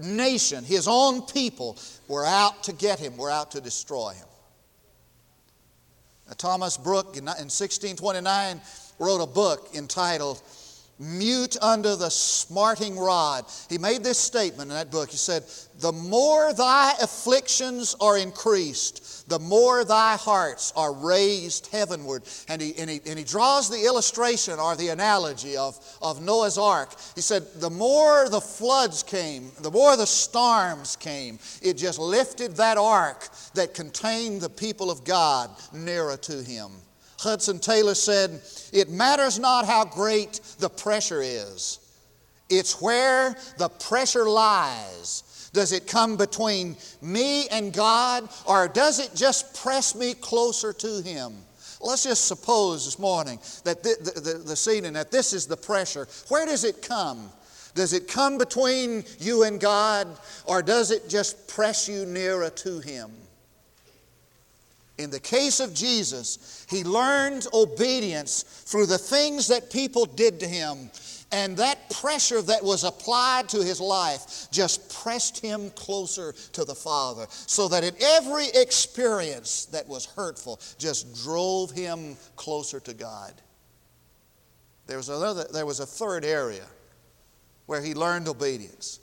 nation, 0.00 0.64
his 0.64 0.88
own 0.88 1.22
people, 1.22 1.78
were 2.08 2.24
out 2.24 2.64
to 2.64 2.72
get 2.72 2.98
him, 2.98 3.16
were 3.16 3.30
out 3.30 3.52
to 3.52 3.60
destroy 3.60 4.12
him. 4.12 4.26
Thomas 6.36 6.76
Brooke 6.76 7.16
in 7.16 7.24
1629 7.24 8.60
wrote 8.98 9.20
a 9.20 9.26
book 9.26 9.68
entitled 9.74 10.40
mute 11.00 11.56
under 11.62 11.96
the 11.96 12.10
smarting 12.10 12.98
rod. 12.98 13.46
He 13.68 13.78
made 13.78 14.04
this 14.04 14.18
statement 14.18 14.70
in 14.70 14.76
that 14.76 14.90
book. 14.90 15.10
He 15.10 15.16
said, 15.16 15.44
The 15.80 15.92
more 15.92 16.52
thy 16.52 16.92
afflictions 17.02 17.96
are 18.00 18.18
increased, 18.18 19.28
the 19.28 19.38
more 19.38 19.84
thy 19.84 20.16
hearts 20.16 20.72
are 20.76 20.92
raised 20.92 21.68
heavenward. 21.68 22.24
And 22.48 22.60
he, 22.60 22.76
and 22.78 22.90
he, 22.90 23.00
and 23.06 23.18
he 23.18 23.24
draws 23.24 23.70
the 23.70 23.84
illustration 23.84 24.58
or 24.58 24.76
the 24.76 24.88
analogy 24.88 25.56
of, 25.56 25.78
of 26.02 26.20
Noah's 26.22 26.58
ark. 26.58 26.94
He 27.14 27.22
said, 27.22 27.44
The 27.56 27.70
more 27.70 28.28
the 28.28 28.40
floods 28.40 29.02
came, 29.02 29.50
the 29.60 29.70
more 29.70 29.96
the 29.96 30.06
storms 30.06 30.96
came, 30.96 31.38
it 31.62 31.78
just 31.78 31.98
lifted 31.98 32.56
that 32.56 32.76
ark 32.76 33.28
that 33.54 33.72
contained 33.72 34.42
the 34.42 34.50
people 34.50 34.90
of 34.90 35.04
God 35.04 35.50
nearer 35.72 36.18
to 36.18 36.42
him. 36.42 36.72
Hudson 37.20 37.58
Taylor 37.58 37.94
said, 37.94 38.40
It 38.72 38.88
matters 38.88 39.38
not 39.38 39.66
how 39.66 39.84
great 39.84 40.40
the 40.58 40.70
pressure 40.70 41.20
is, 41.22 41.78
it's 42.48 42.80
where 42.80 43.36
the 43.58 43.68
pressure 43.68 44.28
lies. 44.28 45.24
Does 45.52 45.72
it 45.72 45.88
come 45.88 46.16
between 46.16 46.76
me 47.02 47.48
and 47.48 47.72
God, 47.72 48.28
or 48.46 48.68
does 48.68 49.00
it 49.00 49.16
just 49.16 49.60
press 49.60 49.96
me 49.96 50.14
closer 50.14 50.72
to 50.72 51.02
Him? 51.02 51.34
Let's 51.80 52.04
just 52.04 52.28
suppose 52.28 52.84
this 52.84 53.00
morning 53.00 53.40
that 53.64 53.82
the, 53.82 53.96
the, 54.00 54.20
the, 54.20 54.90
that 54.92 55.10
this 55.10 55.32
is 55.32 55.46
the 55.46 55.56
pressure. 55.56 56.06
Where 56.28 56.46
does 56.46 56.62
it 56.62 56.82
come? 56.82 57.30
Does 57.74 57.92
it 57.92 58.06
come 58.06 58.38
between 58.38 59.04
you 59.18 59.42
and 59.42 59.60
God, 59.60 60.06
or 60.44 60.62
does 60.62 60.90
it 60.92 61.08
just 61.08 61.48
press 61.48 61.88
you 61.88 62.06
nearer 62.06 62.50
to 62.50 62.78
Him? 62.80 63.10
In 65.00 65.08
the 65.08 65.18
case 65.18 65.60
of 65.60 65.72
Jesus, 65.72 66.66
he 66.68 66.84
learned 66.84 67.46
obedience 67.54 68.42
through 68.42 68.84
the 68.84 68.98
things 68.98 69.48
that 69.48 69.70
people 69.70 70.04
did 70.04 70.38
to 70.40 70.46
him. 70.46 70.90
And 71.32 71.56
that 71.56 71.88
pressure 71.88 72.42
that 72.42 72.62
was 72.62 72.84
applied 72.84 73.48
to 73.50 73.64
his 73.64 73.80
life 73.80 74.48
just 74.50 74.92
pressed 75.02 75.40
him 75.40 75.70
closer 75.70 76.34
to 76.52 76.64
the 76.66 76.74
Father. 76.74 77.26
So 77.30 77.66
that 77.68 77.82
in 77.82 77.94
every 77.98 78.48
experience 78.54 79.64
that 79.66 79.88
was 79.88 80.04
hurtful, 80.04 80.60
just 80.76 81.24
drove 81.24 81.70
him 81.70 82.16
closer 82.36 82.78
to 82.80 82.92
God. 82.92 83.32
There 84.86 84.98
was, 84.98 85.08
another, 85.08 85.46
there 85.50 85.66
was 85.66 85.80
a 85.80 85.86
third 85.86 86.26
area 86.26 86.66
where 87.64 87.80
he 87.80 87.94
learned 87.94 88.28
obedience. 88.28 89.00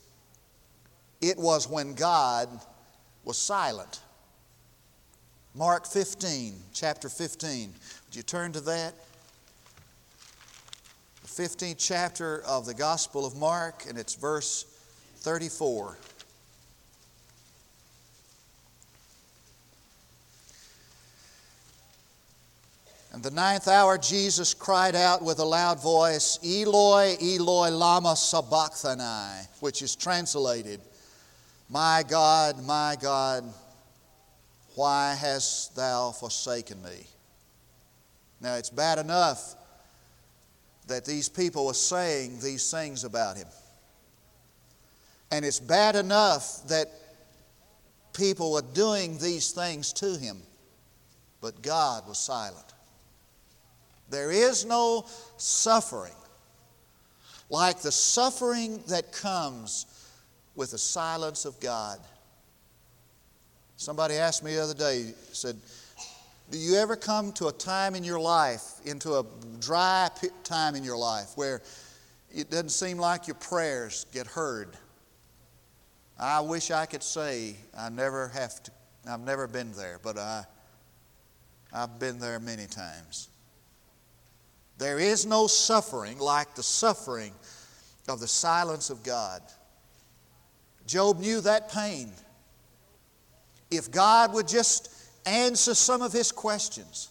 It 1.21 1.39
was 1.39 1.67
when 1.67 1.95
God 1.95 2.49
was 3.23 3.37
silent. 3.37 4.01
Mark 5.57 5.87
15, 5.87 6.53
chapter 6.71 7.09
15. 7.09 7.73
Would 8.05 8.15
you 8.15 8.21
turn 8.21 8.51
to 8.51 8.61
that? 8.61 8.93
The 11.23 11.27
15th 11.27 11.77
chapter 11.79 12.43
of 12.45 12.67
the 12.67 12.75
Gospel 12.75 13.25
of 13.25 13.35
Mark, 13.35 13.85
and 13.89 13.97
it's 13.97 14.13
verse 14.13 14.65
34. 15.21 15.97
And 23.13 23.23
the 23.23 23.31
ninth 23.31 23.67
hour, 23.67 23.97
Jesus 23.97 24.53
cried 24.53 24.93
out 24.93 25.23
with 25.23 25.39
a 25.39 25.45
loud 25.45 25.81
voice, 25.81 26.37
Eloi, 26.45 27.15
Eloi, 27.19 27.71
Lama 27.71 28.15
Sabachthani, 28.15 29.47
which 29.59 29.81
is 29.81 29.95
translated, 29.95 30.79
My 31.67 32.03
God, 32.07 32.63
my 32.63 32.95
God, 33.01 33.51
why 34.77 35.15
hast 35.15 35.75
thou 35.75 36.11
forsaken 36.11 36.79
me? 36.83 37.07
Now, 38.39 38.57
it's 38.57 38.69
bad 38.69 38.99
enough 38.99 39.55
that 40.85 41.03
these 41.03 41.27
people 41.27 41.65
were 41.65 41.73
saying 41.73 42.39
these 42.41 42.69
things 42.69 43.03
about 43.03 43.37
him. 43.37 43.47
And 45.31 45.43
it's 45.43 45.59
bad 45.59 45.95
enough 45.95 46.61
that 46.67 46.91
people 48.13 48.51
were 48.51 48.61
doing 48.61 49.17
these 49.17 49.49
things 49.49 49.93
to 49.93 50.15
him, 50.15 50.43
but 51.41 51.63
God 51.63 52.07
was 52.07 52.19
silent. 52.19 52.75
There 54.11 54.29
is 54.29 54.63
no 54.63 55.07
suffering 55.37 56.13
like 57.49 57.79
the 57.81 57.91
suffering 57.91 58.83
that 58.89 59.11
comes 59.11 59.87
with 60.55 60.69
the 60.69 60.77
silence 60.77 61.45
of 61.45 61.59
God. 61.59 61.97
Somebody 63.77 64.15
asked 64.15 64.43
me 64.43 64.55
the 64.55 64.63
other 64.63 64.73
day, 64.73 65.13
said, 65.31 65.55
Do 66.49 66.57
you 66.57 66.77
ever 66.77 66.95
come 66.95 67.31
to 67.33 67.47
a 67.47 67.51
time 67.51 67.93
in 67.93 68.03
your 68.03 68.19
life, 68.19 68.63
into 68.85 69.13
a 69.13 69.25
dry 69.59 70.09
time 70.43 70.75
in 70.75 70.83
your 70.83 70.97
life, 70.97 71.33
where 71.35 71.61
it 72.33 72.49
doesn't 72.49 72.69
seem 72.69 72.97
like 72.97 73.27
your 73.27 73.35
prayers 73.35 74.07
get 74.11 74.25
heard? 74.25 74.75
I 76.19 76.39
wish 76.41 76.71
I 76.71 76.87
could 76.87 77.03
say 77.03 77.55
I 77.77 77.89
never 77.89 78.29
have 78.29 78.63
to, 78.63 78.71
I've 79.07 79.21
never 79.21 79.47
been 79.47 79.71
there, 79.73 79.99
but 80.01 80.17
I, 80.17 80.43
I've 81.71 81.99
been 81.99 82.17
there 82.17 82.39
many 82.39 82.65
times. 82.65 83.29
There 84.79 84.97
is 84.97 85.27
no 85.27 85.45
suffering 85.45 86.17
like 86.17 86.55
the 86.55 86.63
suffering 86.63 87.33
of 88.09 88.19
the 88.19 88.27
silence 88.27 88.89
of 88.89 89.03
God. 89.03 89.43
Job 90.87 91.19
knew 91.19 91.41
that 91.41 91.71
pain. 91.71 92.11
If 93.69 93.91
God 93.91 94.33
would 94.33 94.47
just 94.47 94.93
answer 95.25 95.73
some 95.73 96.01
of 96.01 96.13
his 96.13 96.31
questions, 96.31 97.09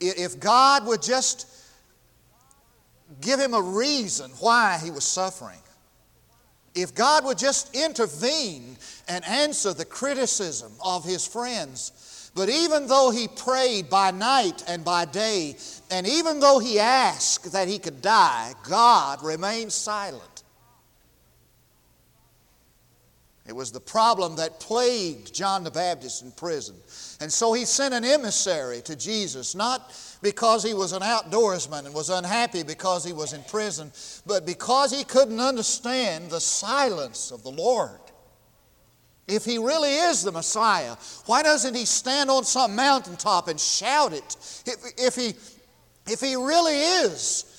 if 0.00 0.40
God 0.40 0.86
would 0.86 1.02
just 1.02 1.46
give 3.20 3.40
him 3.40 3.54
a 3.54 3.60
reason 3.60 4.30
why 4.40 4.78
he 4.82 4.90
was 4.90 5.04
suffering, 5.04 5.58
if 6.74 6.94
God 6.94 7.24
would 7.24 7.38
just 7.38 7.74
intervene 7.74 8.76
and 9.08 9.24
answer 9.26 9.72
the 9.72 9.84
criticism 9.84 10.72
of 10.84 11.04
his 11.04 11.26
friends, 11.26 12.30
but 12.34 12.48
even 12.48 12.86
though 12.86 13.10
he 13.10 13.26
prayed 13.26 13.90
by 13.90 14.12
night 14.12 14.62
and 14.68 14.84
by 14.84 15.04
day, 15.04 15.56
and 15.90 16.06
even 16.06 16.38
though 16.38 16.60
he 16.60 16.78
asked 16.78 17.52
that 17.52 17.66
he 17.66 17.78
could 17.78 18.00
die, 18.00 18.52
God 18.62 19.22
remained 19.22 19.72
silent. 19.72 20.39
It 23.50 23.56
was 23.56 23.72
the 23.72 23.80
problem 23.80 24.36
that 24.36 24.60
plagued 24.60 25.34
John 25.34 25.64
the 25.64 25.72
Baptist 25.72 26.22
in 26.22 26.30
prison. 26.30 26.76
And 27.20 27.32
so 27.32 27.52
he 27.52 27.64
sent 27.64 27.92
an 27.92 28.04
emissary 28.04 28.80
to 28.82 28.94
Jesus, 28.94 29.56
not 29.56 29.92
because 30.22 30.62
he 30.62 30.72
was 30.72 30.92
an 30.92 31.02
outdoorsman 31.02 31.84
and 31.84 31.92
was 31.92 32.10
unhappy 32.10 32.62
because 32.62 33.04
he 33.04 33.12
was 33.12 33.32
in 33.32 33.42
prison, 33.42 33.90
but 34.24 34.46
because 34.46 34.96
he 34.96 35.02
couldn't 35.02 35.40
understand 35.40 36.30
the 36.30 36.40
silence 36.40 37.32
of 37.32 37.42
the 37.42 37.50
Lord. 37.50 37.98
If 39.26 39.44
he 39.44 39.58
really 39.58 39.96
is 39.96 40.22
the 40.22 40.30
Messiah, 40.30 40.94
why 41.26 41.42
doesn't 41.42 41.74
he 41.74 41.86
stand 41.86 42.30
on 42.30 42.44
some 42.44 42.76
mountaintop 42.76 43.48
and 43.48 43.58
shout 43.58 44.12
it? 44.12 44.62
If, 44.64 44.76
if, 44.96 45.16
he, 45.16 45.34
if 46.06 46.20
he 46.20 46.36
really 46.36 46.78
is 46.78 47.49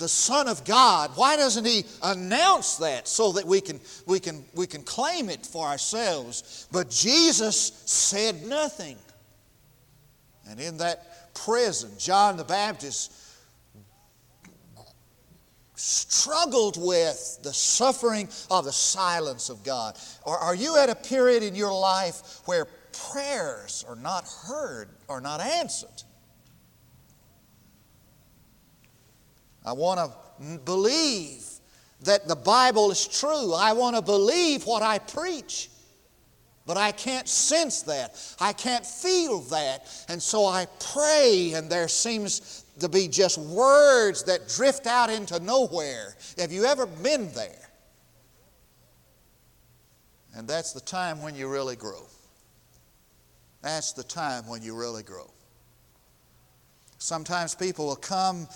the 0.00 0.08
Son 0.08 0.48
of 0.48 0.64
God, 0.64 1.12
why 1.14 1.36
doesn't 1.36 1.64
He 1.64 1.84
announce 2.02 2.76
that 2.78 3.06
so 3.06 3.32
that 3.32 3.46
we 3.46 3.60
can, 3.60 3.78
we 4.06 4.18
can, 4.18 4.42
we 4.54 4.66
can 4.66 4.82
claim 4.82 5.28
it 5.28 5.46
for 5.46 5.66
ourselves? 5.66 6.66
But 6.72 6.90
Jesus 6.90 7.82
said 7.86 8.42
nothing. 8.46 8.96
And 10.48 10.58
in 10.58 10.78
that 10.78 11.34
prison, 11.34 11.90
John 11.98 12.36
the 12.36 12.44
Baptist 12.44 13.12
struggled 15.76 16.76
with 16.82 17.38
the 17.42 17.52
suffering 17.52 18.28
of 18.50 18.64
the 18.64 18.72
silence 18.72 19.48
of 19.50 19.62
God. 19.62 19.96
Or 20.24 20.36
are 20.36 20.54
you 20.54 20.76
at 20.76 20.90
a 20.90 20.94
period 20.94 21.42
in 21.42 21.54
your 21.54 21.72
life 21.72 22.40
where 22.46 22.66
prayers 23.12 23.84
are 23.88 23.96
not 23.96 24.24
heard 24.46 24.88
or 25.08 25.20
not 25.20 25.40
answered? 25.40 26.02
I 29.64 29.72
want 29.72 30.00
to 30.00 30.58
believe 30.64 31.44
that 32.02 32.26
the 32.26 32.36
Bible 32.36 32.90
is 32.90 33.06
true. 33.06 33.52
I 33.52 33.72
want 33.72 33.96
to 33.96 34.02
believe 34.02 34.64
what 34.64 34.82
I 34.82 34.98
preach. 34.98 35.68
But 36.66 36.76
I 36.76 36.92
can't 36.92 37.28
sense 37.28 37.82
that. 37.82 38.14
I 38.40 38.52
can't 38.52 38.86
feel 38.86 39.40
that. 39.42 40.04
And 40.08 40.22
so 40.22 40.46
I 40.46 40.66
pray, 40.92 41.52
and 41.54 41.68
there 41.68 41.88
seems 41.88 42.64
to 42.78 42.88
be 42.88 43.08
just 43.08 43.38
words 43.38 44.22
that 44.24 44.48
drift 44.48 44.86
out 44.86 45.10
into 45.10 45.40
nowhere. 45.40 46.14
Have 46.38 46.52
you 46.52 46.64
ever 46.64 46.86
been 46.86 47.32
there? 47.32 47.68
And 50.34 50.46
that's 50.46 50.72
the 50.72 50.80
time 50.80 51.20
when 51.22 51.34
you 51.34 51.48
really 51.48 51.76
grow. 51.76 52.06
That's 53.62 53.92
the 53.92 54.04
time 54.04 54.46
when 54.46 54.62
you 54.62 54.76
really 54.76 55.02
grow. 55.02 55.30
Sometimes 56.98 57.54
people 57.54 57.86
will 57.86 57.96
come 57.96 58.46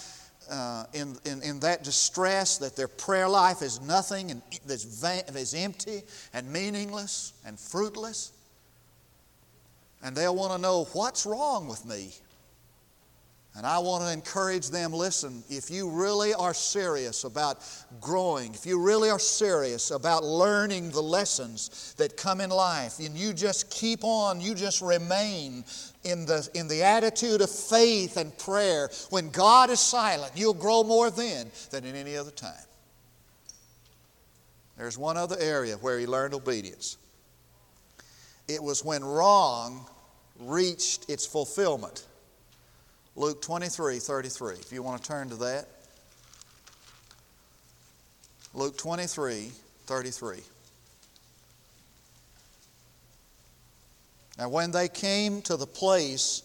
uh, 0.51 0.85
in, 0.93 1.17
in, 1.25 1.43
in 1.43 1.61
that 1.61 1.85
distress 1.85 2.59
that 2.59 2.77
their 2.77 2.89
prayer 2.89 3.29
life 3.29 3.63
is 3.63 3.81
nothing 3.81 4.31
and 4.31 4.43
that's, 4.67 5.01
that's 5.01 5.55
empty 5.55 6.03
and 6.33 6.51
meaningless 6.53 7.33
and 7.47 7.59
fruitless. 7.59 8.33
And 10.03 10.15
they'll 10.15 10.37
want 10.37 10.53
to 10.53 10.59
know 10.59 10.85
what's 10.93 11.25
wrong 11.25 11.67
with 11.67 11.85
me. 11.87 12.13
And 13.57 13.65
I 13.65 13.79
want 13.79 14.03
to 14.03 14.13
encourage 14.13 14.71
them 14.71 14.93
listen, 14.93 15.45
if 15.49 15.71
you 15.71 15.89
really 15.89 16.35
are 16.35 16.53
serious 16.53 17.23
about 17.23 17.61
growing, 18.01 18.53
if 18.53 18.67
you 18.67 18.81
really 18.81 19.11
are 19.11 19.19
serious 19.19 19.93
about 19.93 20.25
learning 20.25 20.91
the 20.91 21.03
lessons 21.03 21.95
that 21.97 22.17
come 22.17 22.41
in 22.41 22.51
life, 22.51 22.99
and 22.99 23.17
you 23.17 23.33
just 23.33 23.71
keep 23.71 24.03
on, 24.03 24.41
you 24.41 24.57
just 24.57 24.83
remain 24.83 25.65
in 26.03 26.27
the, 26.27 26.49
in 26.55 26.67
the 26.67 26.83
attitude 26.83 27.41
of 27.41 27.51
faith 27.51 28.17
and 28.17 28.37
prayer, 28.39 28.91
when 29.11 29.31
God 29.31 29.71
is 29.71 29.79
silent, 29.79 30.33
you'll 30.35 30.53
grow 30.53 30.83
more 30.83 31.11
then 31.11 31.53
than 31.71 31.85
in 31.85 31.95
any 31.95 32.17
other 32.17 32.33
time. 32.33 32.55
There's 34.77 34.99
one 34.99 35.17
other 35.17 35.37
area 35.39 35.77
where 35.77 36.01
he 36.01 36.07
learned 36.09 36.35
obedience. 36.35 36.97
It 38.49 38.61
was 38.61 38.85
when 38.85 39.05
wrong 39.05 39.89
reached 40.41 41.09
its 41.09 41.25
fulfillment. 41.25 42.05
Luke 43.17 43.41
23 43.43 43.99
33. 43.99 44.55
If 44.55 44.73
you 44.73 44.83
want 44.83 45.03
to 45.03 45.09
turn 45.09 45.29
to 45.29 45.37
that. 45.37 45.69
Luke 48.55 48.77
23 48.77 49.51
33. 49.87 50.41
Now, 54.39 54.49
when 54.49 54.73
they 54.73 54.89
came 54.89 55.43
to 55.43 55.57
the 55.57 55.67
place 55.67 56.43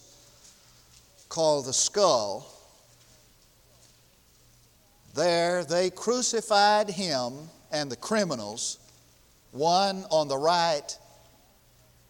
called 1.28 1.66
the 1.66 1.74
skull, 1.74 2.54
there 5.16 5.64
they 5.64 5.90
crucified 5.90 6.90
him 6.90 7.34
and 7.72 7.92
the 7.92 7.96
criminals, 7.96 8.78
one 9.52 10.06
on 10.12 10.28
the 10.28 10.38
right 10.38 10.98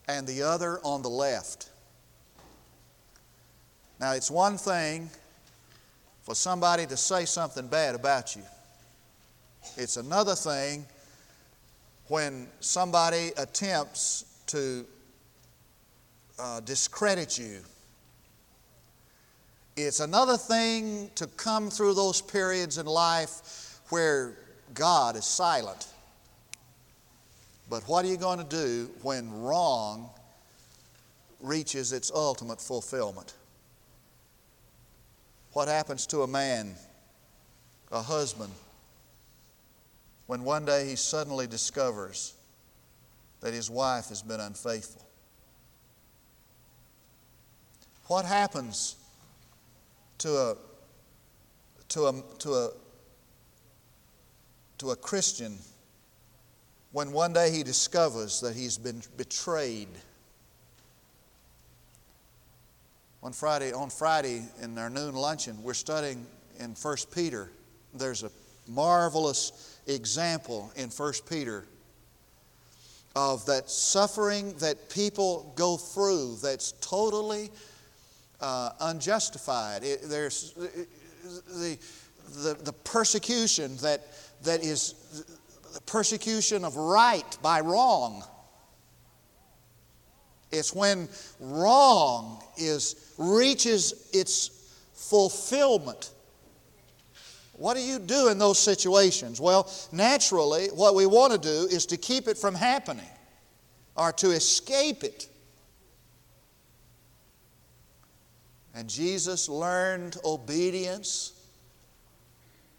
and 0.08 0.28
the 0.28 0.42
other 0.42 0.80
on 0.84 1.02
the 1.02 1.10
left. 1.10 1.70
Now, 4.00 4.14
it's 4.14 4.32
one 4.32 4.58
thing 4.58 5.10
for 6.24 6.34
somebody 6.34 6.86
to 6.86 6.96
say 6.96 7.26
something 7.26 7.68
bad 7.68 7.96
about 7.96 8.36
you, 8.36 8.44
it's 9.78 9.98
another 9.98 10.36
thing 10.36 10.86
when 12.08 12.48
somebody 12.60 13.32
attempts 13.38 14.26
to 14.48 14.86
uh, 16.40 16.60
discredit 16.62 17.38
you. 17.38 17.60
It's 19.76 20.00
another 20.00 20.38
thing 20.38 21.12
to 21.16 21.28
come 21.28 21.70
through 21.70 21.94
those 21.94 22.22
periods 22.22 22.78
in 22.78 22.86
life 22.86 23.80
where 23.90 24.34
God 24.74 25.16
is 25.16 25.26
silent. 25.26 25.88
But 27.70 27.84
what 27.84 28.04
are 28.04 28.08
you 28.08 28.18
going 28.18 28.40
to 28.40 28.46
do 28.46 28.90
when 29.04 29.32
wrong 29.42 30.10
reaches 31.40 31.94
its 31.94 32.12
ultimate 32.14 32.60
fulfillment? 32.60 33.34
What 35.54 35.68
happens 35.68 36.06
to 36.08 36.22
a 36.22 36.28
man, 36.28 36.76
a 37.92 38.02
husband, 38.02 38.54
when 40.28 40.44
one 40.44 40.66
day 40.66 40.88
he 40.88 40.96
suddenly 40.96 41.48
discovers 41.48 42.36
that 43.42 43.54
his 43.54 43.70
wife 43.70 44.10
has 44.10 44.22
been 44.22 44.40
unfaithful? 44.40 45.06
What 48.06 48.26
happens 48.26 48.96
to 50.20 50.30
a, 50.30 50.56
to 51.90 52.06
a, 52.08 52.24
to 52.40 52.54
a, 52.54 52.70
to 54.80 54.92
a 54.92 54.96
Christian 54.96 55.58
when 56.92 57.12
one 57.12 57.34
day 57.34 57.52
he 57.52 57.64
discovers 57.64 58.42
that 58.42 58.56
he's 58.56 58.78
been 58.78 59.02
betrayed? 59.18 59.90
On 63.22 63.34
Friday, 63.34 63.74
on 63.74 63.90
Friday 63.90 64.44
in 64.62 64.78
our 64.78 64.90
noon 64.90 65.14
luncheon, 65.14 65.62
we're 65.62 65.74
studying 65.74 66.26
in 66.58 66.70
1 66.70 66.96
Peter. 67.14 67.52
There's 67.94 68.24
a 68.24 68.32
marvelous 68.66 69.78
example 69.88 70.72
in 70.78 70.90
1 70.90 71.14
Peter 71.30 71.66
of 73.18 73.46
that 73.48 73.70
suffering 73.70 74.54
that 74.60 74.90
people 74.90 75.52
go 75.58 75.76
through 75.76 76.38
that's 76.42 76.72
totally 76.80 77.50
uh, 78.40 78.70
unjustified. 78.80 79.84
It, 79.84 80.04
there's 80.04 80.54
the, 80.54 81.78
the, 82.42 82.54
the 82.54 82.74
persecution 82.86 83.76
that, 83.78 84.08
that 84.44 84.64
is 84.64 85.26
the 85.74 85.82
persecution 85.82 86.64
of 86.64 86.78
right 86.78 87.38
by 87.42 87.60
wrong. 87.60 88.24
It's 90.52 90.74
when 90.74 91.08
wrong 91.40 92.44
is, 92.58 93.14
reaches 93.18 94.10
its 94.14 94.50
fulfillment. 94.94 96.12
What 97.54 97.76
do 97.76 97.82
you 97.82 98.00
do 98.00 98.30
in 98.30 98.38
those 98.38 98.58
situations? 98.58 99.42
Well, 99.42 99.70
naturally, 99.92 100.68
what 100.68 100.96
we 100.96 101.06
want 101.06 101.34
to 101.34 101.40
do 101.40 101.68
is 101.70 101.86
to 101.88 101.98
keep 101.98 102.28
it 102.28 102.38
from 102.38 102.56
happening 102.56 103.10
or 103.96 104.14
to 104.14 104.32
escape 104.32 105.04
it. 105.04 105.28
And 108.74 108.90
Jesus 108.90 109.50
learned 109.50 110.18
obedience 110.24 111.34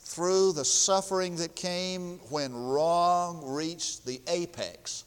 through 0.00 0.52
the 0.52 0.64
suffering 0.64 1.36
that 1.36 1.54
came 1.54 2.18
when 2.30 2.54
wrong 2.54 3.44
reached 3.44 4.06
the 4.06 4.20
apex. 4.26 5.04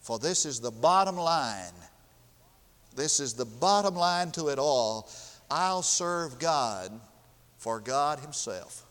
For 0.00 0.18
this 0.18 0.46
is 0.46 0.60
the 0.60 0.70
bottom 0.70 1.16
line. 1.16 1.72
This 2.96 3.20
is 3.20 3.34
the 3.34 3.44
bottom 3.44 3.94
line 3.94 4.30
to 4.32 4.48
it 4.48 4.58
all. 4.58 5.08
I'll 5.50 5.82
serve 5.82 6.38
God 6.38 6.92
for 7.58 7.80
God 7.80 8.18
Himself. 8.20 8.86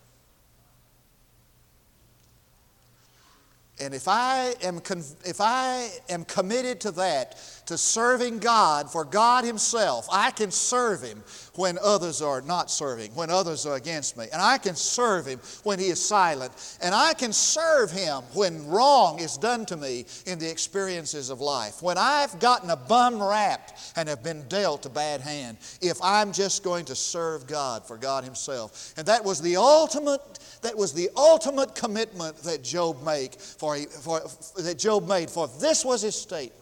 And 3.82 3.94
if 3.94 4.08
I 4.08 4.54
am, 4.62 4.82
if 5.26 5.40
I 5.40 5.90
am 6.10 6.26
committed 6.26 6.82
to 6.82 6.92
that, 6.92 7.59
to 7.70 7.78
serving 7.78 8.40
God 8.40 8.92
for 8.92 9.06
God 9.06 9.46
Himself, 9.46 10.08
I 10.12 10.32
can 10.32 10.50
serve 10.50 11.04
Him 11.04 11.24
when 11.54 11.78
others 11.84 12.20
are 12.20 12.42
not 12.42 12.72
serving, 12.72 13.12
when 13.12 13.30
others 13.30 13.68
are 13.68 13.76
against 13.76 14.18
me. 14.18 14.26
And 14.34 14.42
I 14.42 14.58
can 14.58 14.76
serve 14.76 15.28
Him 15.28 15.40
when 15.62 15.78
He 15.78 15.90
is 15.90 16.04
silent. 16.04 16.52
And 16.82 16.96
I 16.96 17.14
can 17.14 17.32
serve 17.32 17.92
Him 17.92 18.24
when 18.34 18.68
wrong 18.68 19.20
is 19.20 19.38
done 19.38 19.68
to 19.68 19.78
me 19.78 20.08
in 20.26 20.40
the 20.40 20.50
experiences 20.50 21.30
of 21.30 21.42
life. 21.42 21.84
When 21.84 21.96
I've 21.96 22.40
gotten 22.40 22.72
a 22.72 22.76
bum 22.76 23.22
rap 23.22 23.78
and 23.96 24.10
have 24.10 24.24
been 24.24 24.48
dealt 24.48 24.88
a 24.88 24.90
bad 24.90 25.22
hand, 25.22 25.60
if 25.80 26.00
I'm 26.02 26.32
just 26.32 26.64
going 26.64 26.86
to 26.86 26.96
serve 26.96 27.46
God 27.46 27.86
for 27.86 27.98
God 27.98 28.24
Himself. 28.24 28.96
And 28.98 29.06
that 29.06 29.24
was 29.24 29.42
the 29.44 29.58
ultimate, 29.58 30.40
that 30.64 30.76
was 30.76 30.92
the 30.92 31.12
ultimate 31.16 31.76
commitment 31.76 32.38
that 32.38 32.64
Job 32.64 33.04
made 33.04 33.36
for, 33.36 33.78
for 33.78 34.22
that 34.58 34.80
Job 34.80 35.08
made, 35.08 35.30
for 35.30 35.48
this 35.60 35.86
was 35.86 36.02
his 36.02 36.16
statement. 36.16 36.59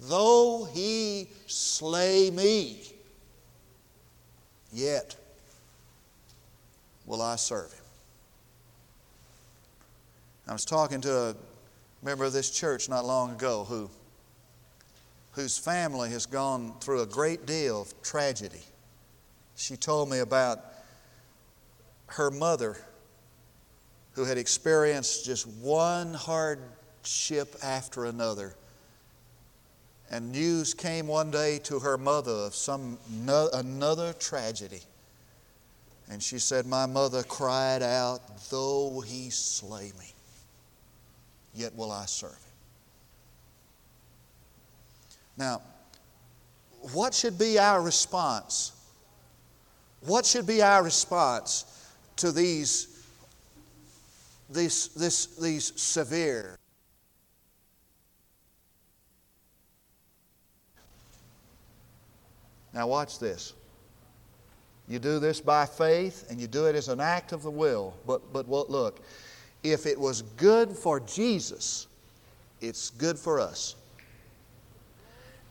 Though 0.00 0.66
he 0.72 1.28
slay 1.46 2.30
me, 2.30 2.82
yet 4.72 5.14
will 7.04 7.20
I 7.20 7.36
serve 7.36 7.72
him. 7.72 7.84
I 10.48 10.52
was 10.54 10.64
talking 10.64 11.00
to 11.02 11.16
a 11.16 11.36
member 12.02 12.24
of 12.24 12.32
this 12.32 12.50
church 12.50 12.88
not 12.88 13.04
long 13.04 13.32
ago 13.32 13.64
who, 13.64 13.90
whose 15.32 15.58
family 15.58 16.10
has 16.10 16.24
gone 16.24 16.72
through 16.80 17.02
a 17.02 17.06
great 17.06 17.44
deal 17.44 17.82
of 17.82 18.02
tragedy. 18.02 18.62
She 19.54 19.76
told 19.76 20.08
me 20.08 20.20
about 20.20 20.64
her 22.06 22.30
mother 22.30 22.78
who 24.12 24.24
had 24.24 24.38
experienced 24.38 25.26
just 25.26 25.46
one 25.46 26.14
hardship 26.14 27.54
after 27.62 28.06
another 28.06 28.54
and 30.10 30.32
news 30.32 30.74
came 30.74 31.06
one 31.06 31.30
day 31.30 31.58
to 31.60 31.78
her 31.78 31.96
mother 31.96 32.32
of 32.32 32.54
some 32.54 32.98
no, 33.08 33.48
another 33.52 34.12
tragedy. 34.14 34.80
And 36.10 36.20
she 36.20 36.40
said, 36.40 36.66
My 36.66 36.86
mother 36.86 37.22
cried 37.22 37.82
out, 37.82 38.20
Though 38.50 39.00
he 39.06 39.30
slay 39.30 39.92
me, 39.98 40.12
yet 41.54 41.74
will 41.76 41.92
I 41.92 42.06
serve 42.06 42.32
him. 42.32 42.38
Now, 45.36 45.62
what 46.92 47.14
should 47.14 47.38
be 47.38 47.58
our 47.58 47.80
response? 47.80 48.72
What 50.00 50.26
should 50.26 50.46
be 50.46 50.60
our 50.60 50.82
response 50.82 51.64
to 52.16 52.32
these, 52.32 53.06
these, 54.50 54.88
this, 54.88 55.26
these 55.36 55.80
severe 55.80 56.58
Now, 62.72 62.86
watch 62.86 63.18
this. 63.18 63.54
You 64.88 64.98
do 64.98 65.18
this 65.18 65.40
by 65.40 65.66
faith 65.66 66.26
and 66.30 66.40
you 66.40 66.46
do 66.46 66.66
it 66.66 66.74
as 66.74 66.88
an 66.88 67.00
act 67.00 67.32
of 67.32 67.42
the 67.42 67.50
will. 67.50 67.94
But, 68.06 68.32
but 68.32 68.48
look, 68.48 69.00
if 69.62 69.86
it 69.86 69.98
was 69.98 70.22
good 70.22 70.72
for 70.72 71.00
Jesus, 71.00 71.86
it's 72.60 72.90
good 72.90 73.18
for 73.18 73.40
us. 73.40 73.76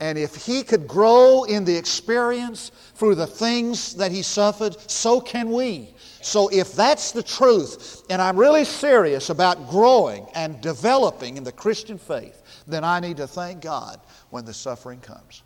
And 0.00 0.16
if 0.16 0.34
he 0.34 0.62
could 0.62 0.88
grow 0.88 1.44
in 1.44 1.64
the 1.64 1.76
experience 1.76 2.72
through 2.94 3.16
the 3.16 3.26
things 3.26 3.94
that 3.96 4.10
he 4.10 4.22
suffered, 4.22 4.76
so 4.90 5.20
can 5.20 5.52
we. 5.52 5.94
So, 6.22 6.48
if 6.48 6.72
that's 6.72 7.12
the 7.12 7.22
truth, 7.22 8.02
and 8.08 8.20
I'm 8.20 8.38
really 8.38 8.64
serious 8.64 9.28
about 9.28 9.68
growing 9.68 10.26
and 10.34 10.60
developing 10.60 11.36
in 11.36 11.44
the 11.44 11.52
Christian 11.52 11.98
faith, 11.98 12.64
then 12.66 12.82
I 12.82 13.00
need 13.00 13.18
to 13.18 13.26
thank 13.26 13.60
God 13.60 14.00
when 14.30 14.44
the 14.44 14.54
suffering 14.54 15.00
comes. 15.00 15.42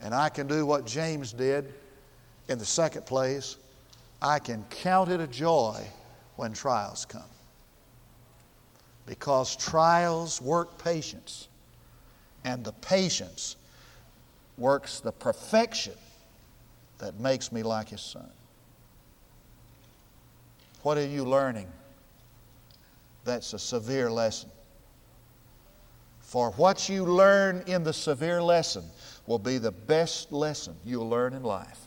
And 0.00 0.14
I 0.14 0.28
can 0.28 0.46
do 0.46 0.64
what 0.64 0.86
James 0.86 1.32
did 1.32 1.72
in 2.48 2.58
the 2.58 2.64
second 2.64 3.06
place. 3.06 3.56
I 4.22 4.38
can 4.38 4.64
count 4.70 5.10
it 5.10 5.20
a 5.20 5.26
joy 5.26 5.84
when 6.36 6.52
trials 6.52 7.04
come. 7.04 7.22
Because 9.06 9.56
trials 9.56 10.40
work 10.40 10.82
patience, 10.82 11.48
and 12.44 12.64
the 12.64 12.72
patience 12.72 13.56
works 14.56 15.00
the 15.00 15.12
perfection 15.12 15.94
that 16.98 17.18
makes 17.18 17.52
me 17.52 17.62
like 17.62 17.88
His 17.88 18.00
Son? 18.00 18.28
What 20.82 20.98
are 20.98 21.06
you 21.06 21.24
learning? 21.24 21.68
That's 23.24 23.52
a 23.52 23.58
severe 23.58 24.10
lesson. 24.10 24.50
For 26.20 26.50
what 26.52 26.88
you 26.88 27.04
learn 27.04 27.62
in 27.66 27.84
the 27.84 27.92
severe 27.92 28.42
lesson 28.42 28.84
will 29.28 29.38
be 29.38 29.58
the 29.58 29.70
best 29.70 30.32
lesson 30.32 30.74
you'll 30.86 31.08
learn 31.08 31.34
in 31.34 31.42
life. 31.42 31.78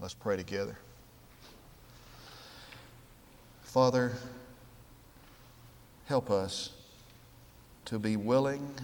Let's 0.00 0.14
pray 0.14 0.38
together. 0.38 0.78
Father, 3.64 4.12
help 6.06 6.30
us 6.30 6.70
to 7.84 7.98
be 7.98 8.16
willing 8.16 8.74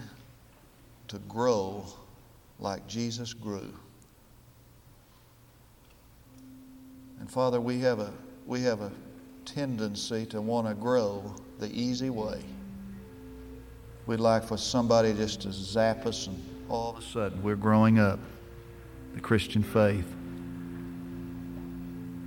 to 1.07 1.17
grow 1.27 1.85
like 2.59 2.85
Jesus 2.85 3.33
grew. 3.33 3.73
And 7.19 7.31
Father, 7.31 7.59
we 7.59 7.79
have 7.79 7.97
a, 7.99 8.13
we 8.45 8.61
have 8.61 8.81
a 8.81 8.91
tendency 9.43 10.27
to 10.27 10.39
want 10.39 10.67
to 10.67 10.75
grow 10.75 11.33
the 11.57 11.69
easy 11.73 12.11
way. 12.11 12.41
We'd 14.07 14.19
like 14.19 14.43
for 14.43 14.57
somebody 14.57 15.13
just 15.13 15.41
to 15.41 15.51
zap 15.51 16.05
us, 16.05 16.27
and 16.27 16.39
all 16.69 16.91
of 16.91 16.99
a 16.99 17.01
sudden 17.01 17.41
we're 17.41 17.55
growing 17.55 17.97
up 17.97 18.19
the 19.15 19.19
Christian 19.19 19.63
faith. 19.63 20.05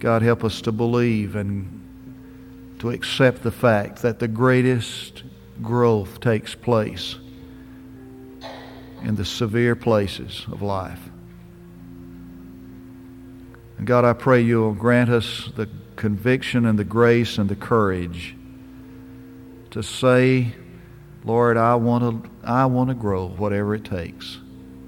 God, 0.01 0.23
help 0.23 0.43
us 0.43 0.61
to 0.63 0.73
believe 0.73 1.37
and 1.37 2.77
to 2.81 2.91
accept 2.91 3.43
the 3.43 3.51
fact 3.51 4.03
that 4.03 4.19
the 4.19 4.29
greatest 4.29 5.23
growth 5.63 6.21
takes 6.21 6.55
place 6.55 7.17
in 9.03 9.15
the 9.15 9.25
severe 9.25 9.77
places 9.77 10.47
of 10.51 10.63
life. 10.63 11.01
And 13.77 13.87
God, 13.87 14.05
I 14.05 14.13
pray 14.13 14.41
you'll 14.41 14.75
grant 14.75 15.11
us 15.11 15.51
the 15.55 15.69
conviction 15.95 16.67
and 16.67 16.79
the 16.79 16.85
grace 16.85 17.39
and 17.39 17.49
the 17.49 17.57
courage 17.57 18.37
to 19.71 19.83
say, 19.83 20.55
Lord, 21.25 21.57
I 21.57 21.75
want 21.75 22.25
to, 22.25 22.31
I 22.45 22.67
want 22.67 22.89
to 22.91 22.95
grow 22.95 23.29
whatever 23.29 23.75
it 23.75 23.85
takes. 23.85 24.39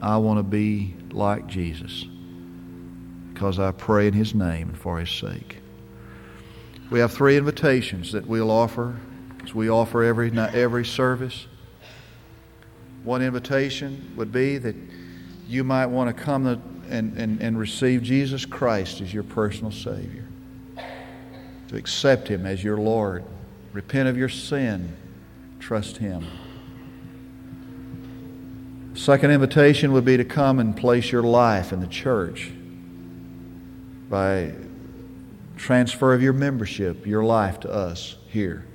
I 0.01 0.17
want 0.17 0.39
to 0.39 0.43
be 0.43 0.95
like 1.11 1.47
Jesus 1.47 2.07
because 3.33 3.59
I 3.59 3.73
pray 3.73 4.07
in 4.07 4.15
His 4.15 4.35
name 4.35 4.71
and 4.71 4.79
for 4.79 4.99
His 4.99 5.11
sake. 5.11 5.59
We 6.91 7.01
have 7.01 7.13
three 7.13 7.37
invitations 7.37 8.13
that 8.13 8.27
we'll 8.27 8.51
offer 8.51 8.97
as 9.43 9.55
we 9.55 9.71
offer 9.71 10.03
every, 10.03 10.37
every 10.39 10.85
service. 10.85 11.47
One 13.05 13.23
invitation 13.23 14.13
would 14.17 14.33
be 14.33 14.59
that 14.59 14.77
you 15.49 15.65
might 15.65 15.87
want 15.87 16.15
to 16.15 16.23
come 16.23 16.47
and, 16.47 17.17
and, 17.17 17.41
and 17.41 17.59
receive 17.59 18.03
Jesus 18.03 18.45
Christ 18.45 19.01
as 19.01 19.13
your 19.15 19.23
personal 19.23 19.73
Savior, 19.73 20.27
to 21.69 21.77
accept 21.77 22.29
Him 22.29 22.45
as 22.45 22.63
your 22.63 22.77
Lord, 22.77 23.25
repent 23.73 24.09
of 24.09 24.17
your 24.17 24.29
sin, 24.29 24.97
trust 25.61 25.99
Him. 25.99 26.27
Second 28.95 29.31
invitation 29.31 29.93
would 29.93 30.05
be 30.05 30.17
to 30.17 30.25
come 30.25 30.59
and 30.59 30.77
place 30.77 31.13
your 31.13 31.23
life 31.23 31.73
in 31.73 31.81
the 31.81 31.87
church 31.87 32.51
by 34.09 34.53
transfer 35.57 36.13
of 36.13 36.23
your 36.23 36.33
membership, 36.33 37.07
your 37.07 37.23
life 37.23 37.61
to 37.61 37.71
us 37.71 38.17
here. 38.29 38.67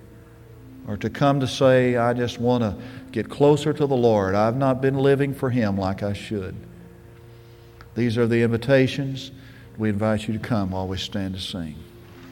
Or 0.87 0.97
to 0.97 1.09
come 1.09 1.39
to 1.39 1.47
say, 1.47 1.95
I 1.95 2.13
just 2.13 2.39
want 2.39 2.61
to 2.61 2.77
get 3.11 3.29
closer 3.29 3.73
to 3.73 3.87
the 3.87 3.95
Lord. 3.95 4.35
I've 4.35 4.55
not 4.55 4.81
been 4.81 4.97
living 4.97 5.33
for 5.33 5.49
Him 5.49 5.77
like 5.77 6.03
I 6.03 6.13
should. 6.13 6.55
These 7.95 8.17
are 8.17 8.27
the 8.27 8.43
invitations. 8.43 9.31
We 9.77 9.89
invite 9.89 10.27
you 10.27 10.33
to 10.33 10.39
come 10.39 10.71
while 10.71 10.87
we 10.87 10.97
stand 10.97 11.33
to 11.35 11.41
sing. 11.41 11.75